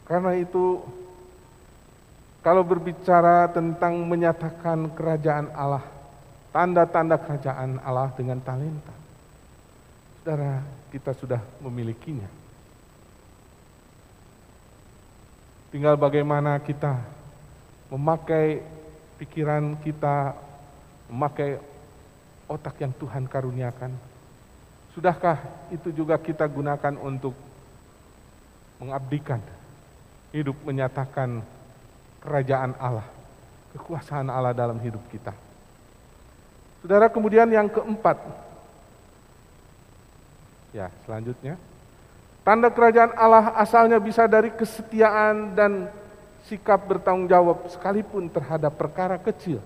Karena 0.04 0.36
itu, 0.36 0.84
kalau 2.44 2.60
berbicara 2.68 3.48
tentang 3.48 4.04
menyatakan 4.04 4.92
kerajaan 4.92 5.56
Allah, 5.56 5.80
tanda-tanda 6.52 7.16
kerajaan 7.16 7.80
Allah 7.80 8.12
dengan 8.12 8.44
talenta, 8.44 8.92
saudara, 10.20 10.60
kita 10.92 11.16
sudah 11.16 11.40
memilikinya. 11.64 12.28
Tinggal 15.72 15.96
bagaimana 15.96 16.60
kita 16.60 17.00
memakai 17.88 18.60
pikiran 19.16 19.80
kita, 19.80 20.36
memakai 21.08 21.71
otak 22.52 22.76
yang 22.84 22.92
Tuhan 23.00 23.24
karuniakan? 23.24 23.96
Sudahkah 24.92 25.40
itu 25.72 25.88
juga 25.88 26.20
kita 26.20 26.44
gunakan 26.44 26.94
untuk 27.00 27.32
mengabdikan, 28.76 29.40
hidup 30.36 30.54
menyatakan 30.68 31.40
kerajaan 32.20 32.76
Allah, 32.76 33.08
kekuasaan 33.72 34.28
Allah 34.28 34.52
dalam 34.52 34.76
hidup 34.84 35.00
kita? 35.08 35.32
Saudara, 36.84 37.08
kemudian 37.08 37.48
yang 37.48 37.72
keempat, 37.72 38.20
ya 40.76 40.92
selanjutnya, 41.08 41.56
tanda 42.44 42.68
kerajaan 42.68 43.16
Allah 43.16 43.56
asalnya 43.56 43.96
bisa 43.96 44.28
dari 44.28 44.52
kesetiaan 44.52 45.56
dan 45.56 45.88
sikap 46.44 46.84
bertanggung 46.84 47.30
jawab 47.30 47.64
sekalipun 47.70 48.28
terhadap 48.28 48.74
perkara 48.74 49.16
kecil 49.16 49.62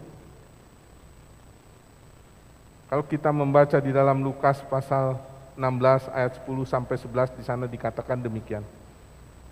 kalau 2.87 3.03
kita 3.03 3.35
membaca 3.35 3.79
di 3.83 3.91
dalam 3.91 4.23
Lukas 4.23 4.63
pasal 4.71 5.19
16 5.59 6.13
ayat 6.15 6.39
10 6.39 6.47
sampai 6.69 6.97
11 7.01 7.35
di 7.35 7.43
sana 7.43 7.65
dikatakan 7.67 8.21
demikian. 8.21 8.63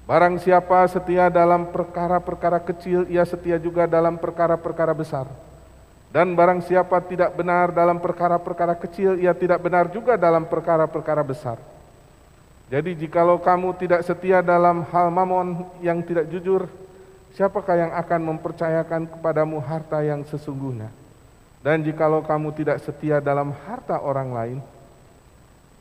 Barang 0.04 0.36
siapa 0.36 0.84
setia 0.86 1.32
dalam 1.32 1.72
perkara-perkara 1.72 2.60
kecil, 2.60 3.08
ia 3.08 3.24
setia 3.24 3.56
juga 3.56 3.88
dalam 3.88 4.20
perkara-perkara 4.20 4.92
besar. 4.92 5.24
Dan 6.12 6.36
barang 6.38 6.62
siapa 6.62 7.02
tidak 7.02 7.34
benar 7.34 7.74
dalam 7.74 7.98
perkara-perkara 7.98 8.78
kecil, 8.78 9.18
ia 9.18 9.34
tidak 9.34 9.58
benar 9.64 9.90
juga 9.90 10.14
dalam 10.14 10.46
perkara-perkara 10.46 11.24
besar. 11.26 11.58
Jadi 12.70 12.94
jikalau 12.94 13.40
kamu 13.40 13.74
tidak 13.80 14.06
setia 14.06 14.44
dalam 14.44 14.86
hal 14.94 15.10
mamon 15.10 15.66
yang 15.82 16.04
tidak 16.06 16.30
jujur, 16.30 16.70
siapakah 17.34 17.88
yang 17.88 17.92
akan 17.98 18.20
mempercayakan 18.30 19.10
kepadamu 19.10 19.58
harta 19.58 20.04
yang 20.06 20.22
sesungguhnya? 20.22 21.03
Dan 21.64 21.80
jikalau 21.80 22.20
kamu 22.20 22.52
tidak 22.52 22.84
setia 22.84 23.24
dalam 23.24 23.56
harta 23.64 23.96
orang 23.96 24.28
lain, 24.36 24.58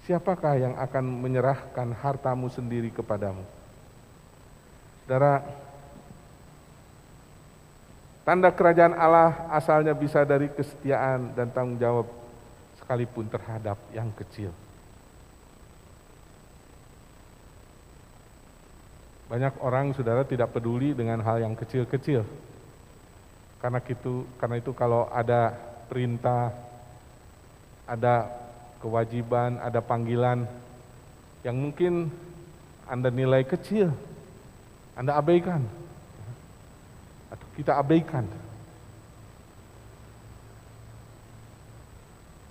siapakah 0.08 0.56
yang 0.56 0.80
akan 0.80 1.04
menyerahkan 1.04 1.92
hartamu 2.00 2.48
sendiri 2.48 2.88
kepadamu? 2.88 3.44
Saudara, 5.04 5.44
tanda 8.24 8.48
kerajaan 8.56 8.96
Allah 8.96 9.52
asalnya 9.52 9.92
bisa 9.92 10.24
dari 10.24 10.48
kesetiaan 10.48 11.36
dan 11.36 11.52
tanggung 11.52 11.76
jawab 11.76 12.08
sekalipun 12.80 13.28
terhadap 13.28 13.76
yang 13.92 14.08
kecil. 14.16 14.56
Banyak 19.28 19.60
orang 19.60 19.92
saudara 19.92 20.24
tidak 20.24 20.56
peduli 20.56 20.96
dengan 20.96 21.20
hal 21.20 21.44
yang 21.44 21.60
kecil-kecil. 21.60 22.24
Karena 23.60 23.84
itu, 23.84 24.24
karena 24.40 24.56
itu 24.64 24.72
kalau 24.72 25.12
ada 25.12 25.73
perintah, 25.88 26.52
ada 27.88 28.28
kewajiban, 28.84 29.60
ada 29.64 29.80
panggilan 29.80 30.44
yang 31.44 31.56
mungkin 31.56 32.12
Anda 32.88 33.12
nilai 33.12 33.48
kecil, 33.48 33.92
Anda 34.96 35.16
abaikan, 35.20 35.64
atau 37.32 37.48
kita 37.56 37.80
abaikan. 37.80 38.28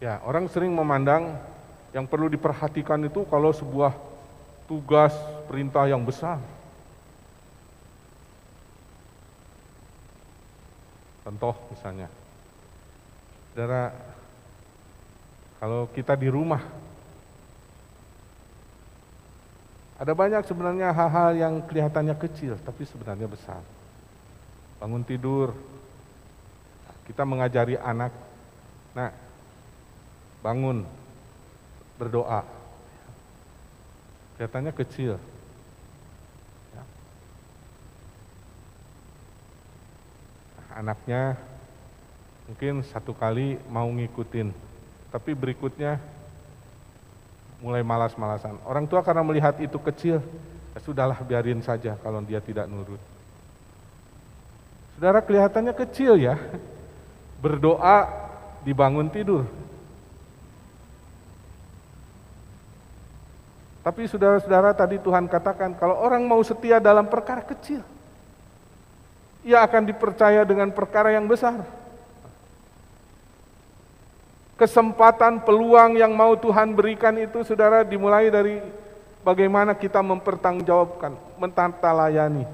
Ya, 0.02 0.18
orang 0.26 0.50
sering 0.50 0.74
memandang 0.74 1.38
yang 1.94 2.08
perlu 2.08 2.26
diperhatikan 2.26 3.06
itu 3.06 3.22
kalau 3.28 3.54
sebuah 3.54 3.94
tugas 4.66 5.14
perintah 5.46 5.84
yang 5.86 6.02
besar. 6.02 6.40
Contoh 11.22 11.54
misalnya, 11.70 12.10
Saudara, 13.52 13.92
kalau 15.60 15.84
kita 15.92 16.16
di 16.16 16.32
rumah, 16.32 16.64
Ada 20.02 20.18
banyak 20.18 20.42
sebenarnya 20.42 20.90
hal-hal 20.90 21.30
yang 21.38 21.54
kelihatannya 21.62 22.18
kecil, 22.18 22.58
tapi 22.66 22.82
sebenarnya 22.82 23.30
besar. 23.30 23.62
Bangun 24.82 25.06
tidur, 25.06 25.54
kita 27.06 27.22
mengajari 27.22 27.78
anak, 27.78 28.10
nah, 28.98 29.14
bangun, 30.42 30.82
berdoa. 32.02 32.42
Kelihatannya 34.34 34.74
kecil. 34.74 35.22
Ya. 36.74 36.82
Anaknya 40.82 41.38
mungkin 42.46 42.83
satu 42.90 43.14
kali 43.14 43.59
mau 43.70 43.87
ngikutin, 43.87 44.50
tapi 45.14 45.31
berikutnya 45.37 45.98
mulai 47.62 47.87
malas-malasan. 47.87 48.59
Orang 48.66 48.90
tua 48.90 49.07
karena 49.07 49.22
melihat 49.22 49.55
itu 49.62 49.78
kecil, 49.78 50.18
ya 50.74 50.78
sudahlah 50.83 51.18
biarin 51.22 51.62
saja 51.62 51.94
kalau 52.02 52.18
dia 52.26 52.42
tidak 52.42 52.66
nurut. 52.66 52.98
Saudara 54.98 55.22
kelihatannya 55.22 55.74
kecil 55.74 56.18
ya, 56.18 56.35
berdoa 57.38 58.11
dibangun 58.66 59.07
tidur. 59.11 59.46
Tapi 63.83 64.07
saudara-saudara 64.07 64.70
tadi 64.78 64.94
Tuhan 65.02 65.26
katakan 65.26 65.74
kalau 65.74 65.98
orang 65.98 66.22
mau 66.22 66.38
setia 66.46 66.78
dalam 66.78 67.11
perkara 67.11 67.42
kecil, 67.42 67.83
ia 69.42 69.59
akan 69.59 69.83
dipercaya 69.90 70.46
dengan 70.46 70.70
perkara 70.70 71.11
yang 71.11 71.26
besar 71.26 71.81
kesempatan 74.56 75.42
peluang 75.42 75.96
yang 75.96 76.12
mau 76.12 76.36
Tuhan 76.36 76.76
berikan 76.76 77.16
itu 77.16 77.42
saudara 77.42 77.82
dimulai 77.82 78.28
dari 78.28 78.60
bagaimana 79.24 79.72
kita 79.72 80.02
mempertanggungjawabkan, 80.02 81.16
mentata 81.38 81.90
layani. 81.94 82.44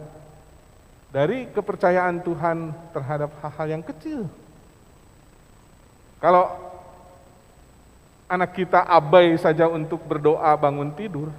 Dari 1.08 1.48
kepercayaan 1.48 2.20
Tuhan 2.20 2.76
terhadap 2.92 3.32
hal-hal 3.40 3.80
yang 3.80 3.84
kecil. 3.84 4.28
Kalau 6.20 6.52
anak 8.28 8.52
kita 8.52 8.84
abai 8.84 9.32
saja 9.40 9.64
untuk 9.72 10.04
berdoa 10.04 10.52
bangun 10.60 10.92
tidur, 10.92 11.32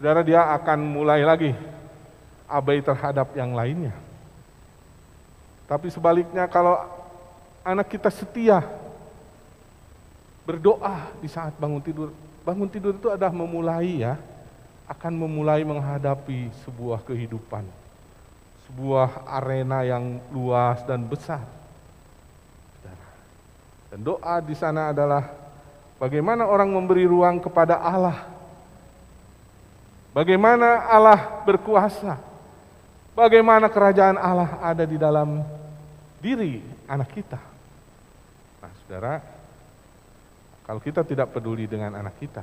saudara 0.00 0.24
dia 0.24 0.48
akan 0.56 0.78
mulai 0.80 1.20
lagi 1.28 1.52
abai 2.48 2.80
terhadap 2.80 3.36
yang 3.36 3.52
lainnya. 3.52 3.92
Tapi 5.68 5.92
sebaliknya 5.92 6.48
kalau 6.48 6.80
anak 7.64 7.88
kita 7.92 8.08
setia 8.08 8.64
Berdoa 10.44 11.08
di 11.24 11.28
saat 11.28 11.56
bangun 11.56 11.80
tidur. 11.80 12.12
Bangun 12.44 12.68
tidur 12.68 12.92
itu 12.92 13.08
adalah 13.08 13.32
memulai 13.32 14.04
ya, 14.04 14.20
akan 14.84 15.12
memulai 15.16 15.64
menghadapi 15.64 16.52
sebuah 16.68 17.00
kehidupan. 17.04 17.64
Sebuah 18.68 19.24
arena 19.28 19.84
yang 19.84 20.20
luas 20.28 20.84
dan 20.84 21.04
besar. 21.08 21.44
Dan 23.94 24.02
doa 24.02 24.42
di 24.42 24.58
sana 24.58 24.90
adalah 24.90 25.30
bagaimana 26.02 26.50
orang 26.50 26.66
memberi 26.66 27.06
ruang 27.06 27.38
kepada 27.38 27.78
Allah. 27.78 28.26
Bagaimana 30.10 30.90
Allah 30.90 31.46
berkuasa. 31.46 32.18
Bagaimana 33.14 33.70
kerajaan 33.70 34.18
Allah 34.18 34.58
ada 34.58 34.82
di 34.82 34.98
dalam 34.98 35.46
diri 36.18 36.58
anak 36.90 37.14
kita. 37.14 37.38
Nah, 38.58 38.72
saudara, 38.82 39.22
kalau 40.64 40.80
kita 40.80 41.04
tidak 41.04 41.28
peduli 41.28 41.68
dengan 41.68 41.92
anak 42.00 42.16
kita, 42.16 42.40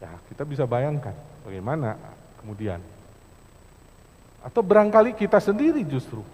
ya 0.00 0.10
kita 0.32 0.48
bisa 0.48 0.64
bayangkan 0.64 1.12
bagaimana 1.44 1.96
kemudian. 2.40 2.80
Atau 4.44 4.60
barangkali 4.60 5.16
kita 5.16 5.40
sendiri 5.40 5.84
justru. 5.84 6.24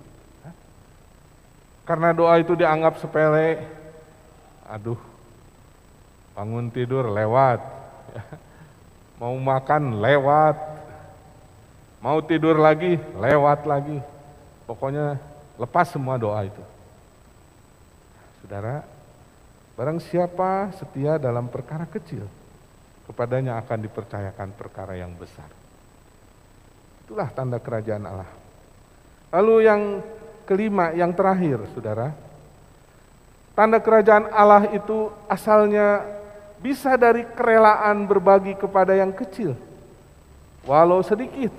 Karena 1.86 2.14
doa 2.14 2.38
itu 2.38 2.54
dianggap 2.54 3.02
sepele, 3.02 3.66
aduh, 4.62 4.98
bangun 6.38 6.70
tidur 6.70 7.10
lewat, 7.10 7.58
ya. 8.14 8.22
mau 9.18 9.34
makan 9.34 9.98
lewat, 9.98 10.54
mau 11.98 12.22
tidur 12.22 12.54
lagi 12.62 12.94
lewat 13.18 13.66
lagi. 13.66 13.98
Pokoknya 14.70 15.18
lepas 15.58 15.90
semua 15.90 16.14
doa 16.14 16.46
itu. 16.46 16.62
Saudara, 18.42 18.86
Barang 19.80 19.96
siapa 19.96 20.76
setia 20.76 21.16
dalam 21.16 21.48
perkara 21.48 21.88
kecil, 21.88 22.28
kepadanya 23.08 23.56
akan 23.64 23.80
dipercayakan 23.88 24.52
perkara 24.52 24.92
yang 24.92 25.08
besar. 25.16 25.48
Itulah 27.08 27.32
tanda 27.32 27.56
kerajaan 27.56 28.04
Allah. 28.04 28.28
Lalu 29.32 29.64
yang 29.64 30.04
kelima, 30.44 30.92
yang 30.92 31.16
terakhir, 31.16 31.64
saudara. 31.72 32.12
Tanda 33.56 33.80
kerajaan 33.80 34.28
Allah 34.36 34.68
itu 34.68 35.08
asalnya 35.24 36.04
bisa 36.60 37.00
dari 37.00 37.24
kerelaan 37.24 38.04
berbagi 38.04 38.60
kepada 38.60 38.92
yang 38.92 39.16
kecil, 39.16 39.56
walau 40.68 41.00
sedikit. 41.00 41.56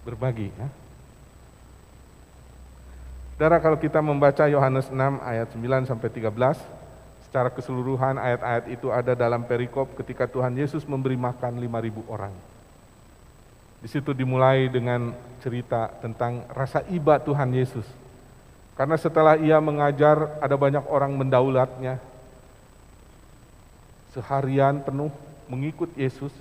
Berbagi, 0.00 0.48
ya. 0.48 0.77
Saudara 3.38 3.62
kalau 3.62 3.78
kita 3.78 4.02
membaca 4.02 4.50
Yohanes 4.50 4.90
6 4.90 4.98
ayat 5.22 5.46
9 5.54 5.86
sampai 5.86 6.10
13, 6.10 6.58
secara 7.22 7.46
keseluruhan 7.54 8.18
ayat-ayat 8.18 8.66
itu 8.66 8.90
ada 8.90 9.14
dalam 9.14 9.46
perikop 9.46 9.94
ketika 9.94 10.26
Tuhan 10.26 10.58
Yesus 10.58 10.82
memberi 10.82 11.14
makan 11.14 11.54
5000 11.54 12.02
orang. 12.10 12.34
Di 13.78 13.86
situ 13.86 14.10
dimulai 14.10 14.66
dengan 14.66 15.14
cerita 15.38 15.86
tentang 16.02 16.50
rasa 16.50 16.82
iba 16.90 17.22
Tuhan 17.22 17.54
Yesus. 17.54 17.86
Karena 18.74 18.98
setelah 18.98 19.38
ia 19.38 19.62
mengajar 19.62 20.34
ada 20.42 20.58
banyak 20.58 20.82
orang 20.90 21.14
mendaulatnya. 21.14 22.02
Seharian 24.18 24.82
penuh 24.82 25.14
mengikut 25.46 25.94
Yesus. 25.94 26.34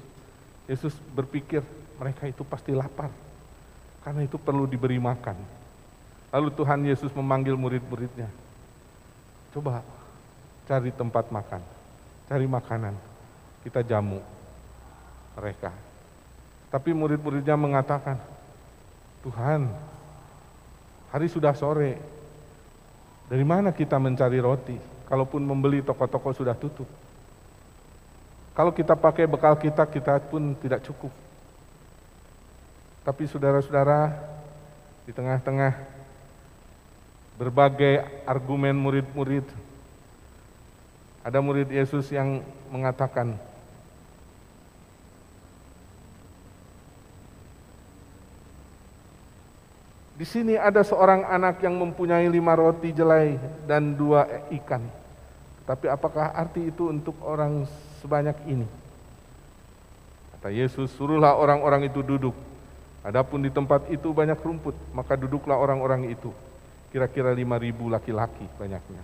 Yesus 0.66 0.98
berpikir 1.14 1.62
mereka 2.02 2.26
itu 2.26 2.42
pasti 2.42 2.74
lapar. 2.74 3.14
Karena 4.02 4.26
itu 4.26 4.42
perlu 4.42 4.66
diberi 4.66 4.98
makan. 4.98 5.67
Lalu 6.32 6.50
Tuhan 6.52 6.84
Yesus 6.84 7.12
memanggil 7.16 7.56
murid-muridnya. 7.56 8.28
Coba 9.56 9.80
cari 10.68 10.92
tempat 10.92 11.32
makan, 11.32 11.64
cari 12.28 12.46
makanan. 12.46 12.96
Kita 13.64 13.84
jamu 13.84 14.20
mereka. 15.40 15.72
Tapi 16.68 16.92
murid-muridnya 16.92 17.56
mengatakan, 17.56 18.20
Tuhan, 19.24 19.72
hari 21.12 21.28
sudah 21.32 21.56
sore. 21.56 21.96
Dari 23.28 23.44
mana 23.44 23.72
kita 23.76 24.00
mencari 24.00 24.40
roti? 24.40 24.76
Kalaupun 25.08 25.44
membeli 25.44 25.80
toko-toko 25.84 26.36
sudah 26.36 26.56
tutup. 26.56 26.88
Kalau 28.52 28.76
kita 28.76 28.96
pakai 28.96 29.28
bekal 29.28 29.56
kita, 29.56 29.88
kita 29.88 30.20
pun 30.28 30.56
tidak 30.60 30.84
cukup. 30.84 31.12
Tapi 33.08 33.24
saudara-saudara, 33.24 34.12
di 35.08 35.16
tengah-tengah 35.16 35.97
berbagai 37.38 38.02
argumen 38.26 38.74
murid-murid. 38.74 39.46
Ada 41.22 41.38
murid 41.40 41.70
Yesus 41.70 42.10
yang 42.10 42.42
mengatakan, 42.74 43.38
Di 50.18 50.26
sini 50.26 50.58
ada 50.58 50.82
seorang 50.82 51.30
anak 51.30 51.62
yang 51.62 51.78
mempunyai 51.78 52.26
lima 52.26 52.58
roti 52.58 52.90
jelai 52.90 53.38
dan 53.70 53.94
dua 53.94 54.26
ikan. 54.50 54.82
Tapi 55.62 55.86
apakah 55.94 56.34
arti 56.34 56.74
itu 56.74 56.90
untuk 56.90 57.14
orang 57.22 57.70
sebanyak 58.02 58.34
ini? 58.50 58.66
Kata 60.34 60.50
Yesus, 60.50 60.90
suruhlah 60.98 61.38
orang-orang 61.38 61.86
itu 61.86 62.02
duduk. 62.02 62.34
Adapun 63.06 63.46
di 63.46 63.54
tempat 63.54 63.86
itu 63.94 64.10
banyak 64.10 64.42
rumput, 64.42 64.74
maka 64.90 65.14
duduklah 65.14 65.54
orang-orang 65.54 66.10
itu 66.10 66.34
kira-kira 66.92 67.36
lima 67.36 67.60
ribu 67.60 67.92
laki-laki 67.92 68.48
banyaknya. 68.56 69.04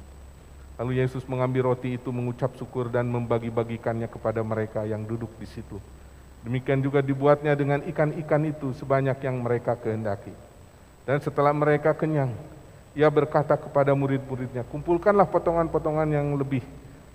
Lalu 0.82 1.06
Yesus 1.06 1.22
mengambil 1.30 1.74
roti 1.74 2.02
itu 2.02 2.10
mengucap 2.10 2.58
syukur 2.58 2.90
dan 2.90 3.06
membagi-bagikannya 3.06 4.10
kepada 4.10 4.42
mereka 4.42 4.82
yang 4.88 5.06
duduk 5.06 5.30
di 5.38 5.46
situ. 5.46 5.78
Demikian 6.42 6.82
juga 6.82 7.00
dibuatnya 7.00 7.54
dengan 7.54 7.80
ikan-ikan 7.86 8.44
itu 8.50 8.74
sebanyak 8.76 9.16
yang 9.22 9.38
mereka 9.40 9.78
kehendaki. 9.78 10.34
Dan 11.06 11.22
setelah 11.22 11.54
mereka 11.54 11.94
kenyang, 11.94 12.34
ia 12.98 13.08
berkata 13.08 13.56
kepada 13.56 13.94
murid-muridnya, 13.94 14.66
kumpulkanlah 14.68 15.30
potongan-potongan 15.30 16.10
yang 16.10 16.34
lebih 16.36 16.66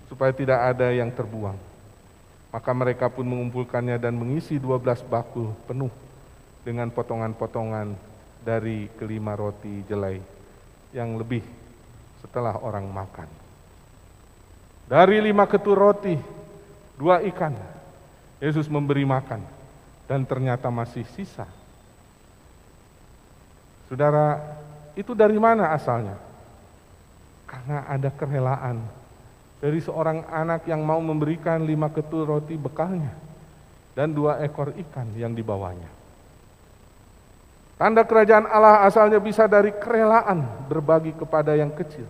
supaya 0.07 0.31
tidak 0.33 0.57
ada 0.73 0.89
yang 0.95 1.11
terbuang. 1.11 1.59
Maka 2.49 2.71
mereka 2.73 3.05
pun 3.11 3.27
mengumpulkannya 3.27 4.01
dan 4.01 4.17
mengisi 4.17 4.57
dua 4.57 4.81
belas 4.81 5.03
bakul 5.05 5.53
penuh 5.69 5.93
dengan 6.65 6.89
potongan-potongan 6.89 7.93
dari 8.41 8.89
kelima 8.97 9.37
roti 9.37 9.85
jelai 9.85 10.38
yang 10.95 11.17
lebih 11.17 11.43
setelah 12.21 12.57
orang 12.59 12.85
makan. 12.89 13.29
Dari 14.89 15.21
lima 15.21 15.45
ketur 15.45 15.77
roti, 15.77 16.17
dua 16.97 17.21
ikan, 17.29 17.53
Yesus 18.41 18.65
memberi 18.65 19.05
makan 19.05 19.43
dan 20.09 20.25
ternyata 20.25 20.73
masih 20.73 21.05
sisa. 21.13 21.45
Saudara, 23.85 24.37
itu 24.97 25.13
dari 25.13 25.37
mana 25.37 25.73
asalnya? 25.73 26.17
Karena 27.45 27.85
ada 27.89 28.09
kerelaan 28.13 28.81
dari 29.59 29.81
seorang 29.83 30.25
anak 30.29 30.65
yang 30.65 30.81
mau 30.81 31.01
memberikan 31.03 31.61
lima 31.65 31.91
ketul 31.91 32.25
roti 32.25 32.55
bekalnya 32.55 33.11
dan 33.93 34.15
dua 34.15 34.39
ekor 34.39 34.71
ikan 34.73 35.11
yang 35.19 35.35
dibawanya. 35.35 35.98
Tanda 37.79 38.03
kerajaan 38.03 38.43
Allah 38.43 38.83
asalnya 38.83 39.23
bisa 39.23 39.47
dari 39.47 39.71
kerelaan 39.71 40.43
berbagi 40.67 41.15
kepada 41.15 41.55
yang 41.55 41.71
kecil. 41.71 42.03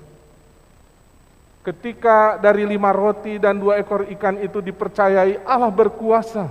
Ketika 1.62 2.42
dari 2.42 2.66
lima 2.66 2.90
roti 2.90 3.38
dan 3.38 3.62
dua 3.62 3.78
ekor 3.78 4.10
ikan 4.18 4.42
itu 4.42 4.66
dipercayai 4.66 5.46
Allah 5.46 5.70
berkuasa, 5.70 6.50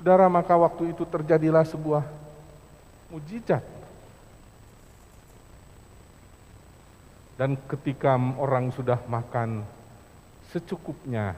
saudara 0.00 0.24
maka 0.32 0.56
waktu 0.56 0.96
itu 0.96 1.04
terjadilah 1.04 1.68
sebuah 1.68 2.00
mujizat. 3.12 3.60
Dan 7.36 7.60
ketika 7.68 8.16
orang 8.40 8.72
sudah 8.72 9.04
makan 9.04 9.68
secukupnya, 10.48 11.36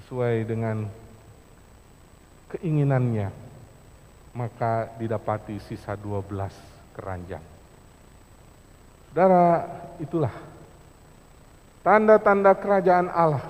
sesuai 0.00 0.48
dengan 0.48 0.88
keinginannya, 2.56 3.49
maka 4.30 4.90
didapati 4.98 5.58
sisa 5.66 5.98
12 5.98 6.26
keranjang. 6.94 7.42
Saudara, 9.10 9.66
itulah 9.98 10.34
tanda-tanda 11.82 12.54
kerajaan 12.54 13.10
Allah. 13.10 13.42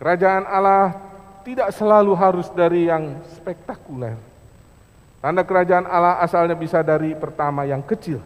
Kerajaan 0.00 0.48
Allah 0.48 0.96
tidak 1.44 1.68
selalu 1.76 2.16
harus 2.16 2.48
dari 2.56 2.88
yang 2.88 3.20
spektakuler. 3.36 4.16
Tanda 5.20 5.44
kerajaan 5.44 5.84
Allah 5.84 6.16
asalnya 6.24 6.56
bisa 6.56 6.80
dari 6.80 7.12
pertama 7.12 7.68
yang 7.68 7.84
kecil. 7.84 8.24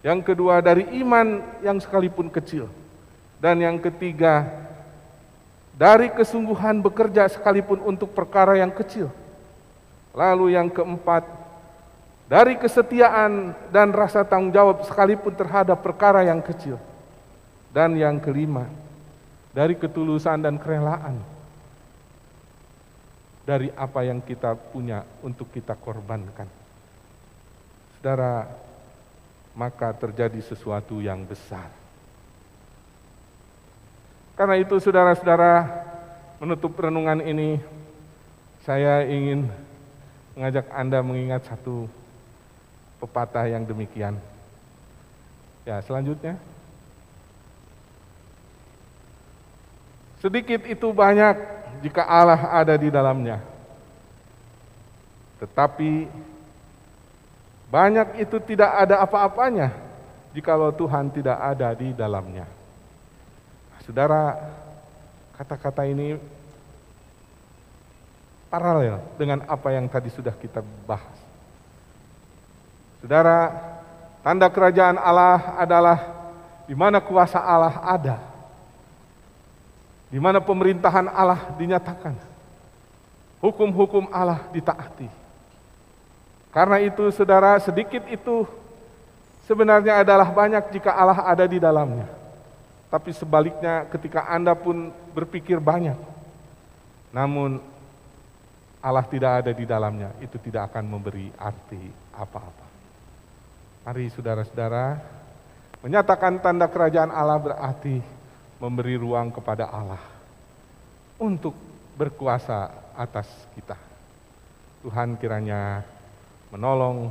Yang 0.00 0.32
kedua 0.32 0.64
dari 0.64 0.88
iman 1.04 1.44
yang 1.60 1.76
sekalipun 1.76 2.32
kecil. 2.32 2.72
Dan 3.36 3.60
yang 3.60 3.76
ketiga 3.76 4.48
dari 5.76 6.08
kesungguhan 6.08 6.80
bekerja 6.80 7.28
sekalipun 7.28 7.84
untuk 7.84 8.16
perkara 8.16 8.56
yang 8.56 8.72
kecil. 8.72 9.12
Lalu 10.16 10.56
yang 10.56 10.72
keempat, 10.72 11.28
dari 12.26 12.56
kesetiaan 12.56 13.52
dan 13.68 13.92
rasa 13.92 14.24
tanggung 14.24 14.50
jawab 14.50 14.82
sekalipun 14.88 15.36
terhadap 15.36 15.78
perkara 15.84 16.24
yang 16.24 16.40
kecil. 16.40 16.80
Dan 17.68 18.00
yang 18.00 18.16
kelima, 18.16 18.64
dari 19.52 19.76
ketulusan 19.76 20.40
dan 20.40 20.56
kerelaan. 20.56 21.20
Dari 23.44 23.68
apa 23.76 24.02
yang 24.02 24.24
kita 24.24 24.56
punya 24.56 25.04
untuk 25.20 25.52
kita 25.52 25.76
korbankan. 25.76 26.48
Saudara, 28.00 28.48
maka 29.54 29.92
terjadi 29.94 30.40
sesuatu 30.40 30.98
yang 30.98 31.22
besar. 31.28 31.68
Karena 34.34 34.56
itu 34.58 34.80
saudara-saudara, 34.80 35.68
menutup 36.42 36.74
renungan 36.74 37.22
ini, 37.22 37.60
saya 38.66 39.06
ingin 39.06 39.46
mengajak 40.36 40.68
Anda 40.68 41.00
mengingat 41.00 41.48
satu 41.48 41.88
pepatah 43.00 43.48
yang 43.48 43.64
demikian. 43.64 44.20
Ya, 45.64 45.80
selanjutnya. 45.82 46.36
Sedikit 50.20 50.62
itu 50.68 50.92
banyak 50.92 51.34
jika 51.80 52.04
Allah 52.04 52.52
ada 52.52 52.76
di 52.76 52.92
dalamnya. 52.92 53.40
Tetapi 55.40 56.08
banyak 57.72 58.22
itu 58.22 58.36
tidak 58.44 58.70
ada 58.86 59.02
apa-apanya 59.02 59.86
jikalau 60.36 60.68
Tuhan 60.68 61.08
tidak 61.08 61.40
ada 61.40 61.72
di 61.72 61.96
dalamnya. 61.96 62.44
Saudara, 63.88 64.36
kata-kata 65.40 65.88
ini 65.88 66.20
paralel 68.50 69.02
dengan 69.18 69.42
apa 69.46 69.68
yang 69.74 69.86
tadi 69.90 70.10
sudah 70.10 70.34
kita 70.34 70.62
bahas. 70.86 71.18
Saudara, 73.02 73.52
tanda 74.22 74.48
kerajaan 74.50 74.98
Allah 74.98 75.54
adalah 75.60 75.98
di 76.66 76.74
mana 76.74 76.98
kuasa 76.98 77.38
Allah 77.38 77.78
ada. 77.82 78.16
Di 80.10 80.18
mana 80.22 80.38
pemerintahan 80.38 81.10
Allah 81.10 81.50
dinyatakan. 81.58 82.14
Hukum-hukum 83.42 84.08
Allah 84.10 84.42
ditaati. 84.50 85.10
Karena 86.50 86.80
itu 86.80 87.04
saudara, 87.12 87.60
sedikit 87.60 88.00
itu 88.08 88.48
sebenarnya 89.44 90.00
adalah 90.00 90.32
banyak 90.32 90.72
jika 90.72 90.88
Allah 90.88 91.20
ada 91.20 91.44
di 91.44 91.60
dalamnya. 91.60 92.08
Tapi 92.88 93.12
sebaliknya 93.12 93.84
ketika 93.92 94.24
Anda 94.24 94.56
pun 94.56 94.88
berpikir 95.12 95.60
banyak, 95.60 95.98
namun 97.12 97.60
Allah 98.80 99.04
tidak 99.08 99.44
ada 99.44 99.52
di 99.52 99.64
dalamnya, 99.64 100.12
itu 100.20 100.36
tidak 100.38 100.72
akan 100.72 100.84
memberi 100.86 101.32
arti 101.40 101.80
apa-apa. 102.14 102.66
Mari 103.86 104.10
saudara-saudara, 104.10 104.98
menyatakan 105.82 106.42
tanda 106.42 106.66
kerajaan 106.66 107.10
Allah 107.14 107.38
berarti 107.38 108.02
memberi 108.58 108.98
ruang 108.98 109.30
kepada 109.30 109.68
Allah 109.70 110.02
untuk 111.20 111.54
berkuasa 111.96 112.72
atas 112.96 113.28
kita. 113.56 113.76
Tuhan 114.84 115.16
kiranya 115.18 115.82
menolong 116.52 117.10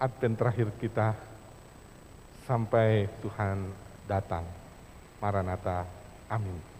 Advent 0.00 0.36
terakhir 0.36 0.68
kita 0.80 1.14
sampai 2.44 3.06
Tuhan 3.22 3.70
datang. 4.10 4.44
Maranatha. 5.22 5.86
Amin. 6.28 6.73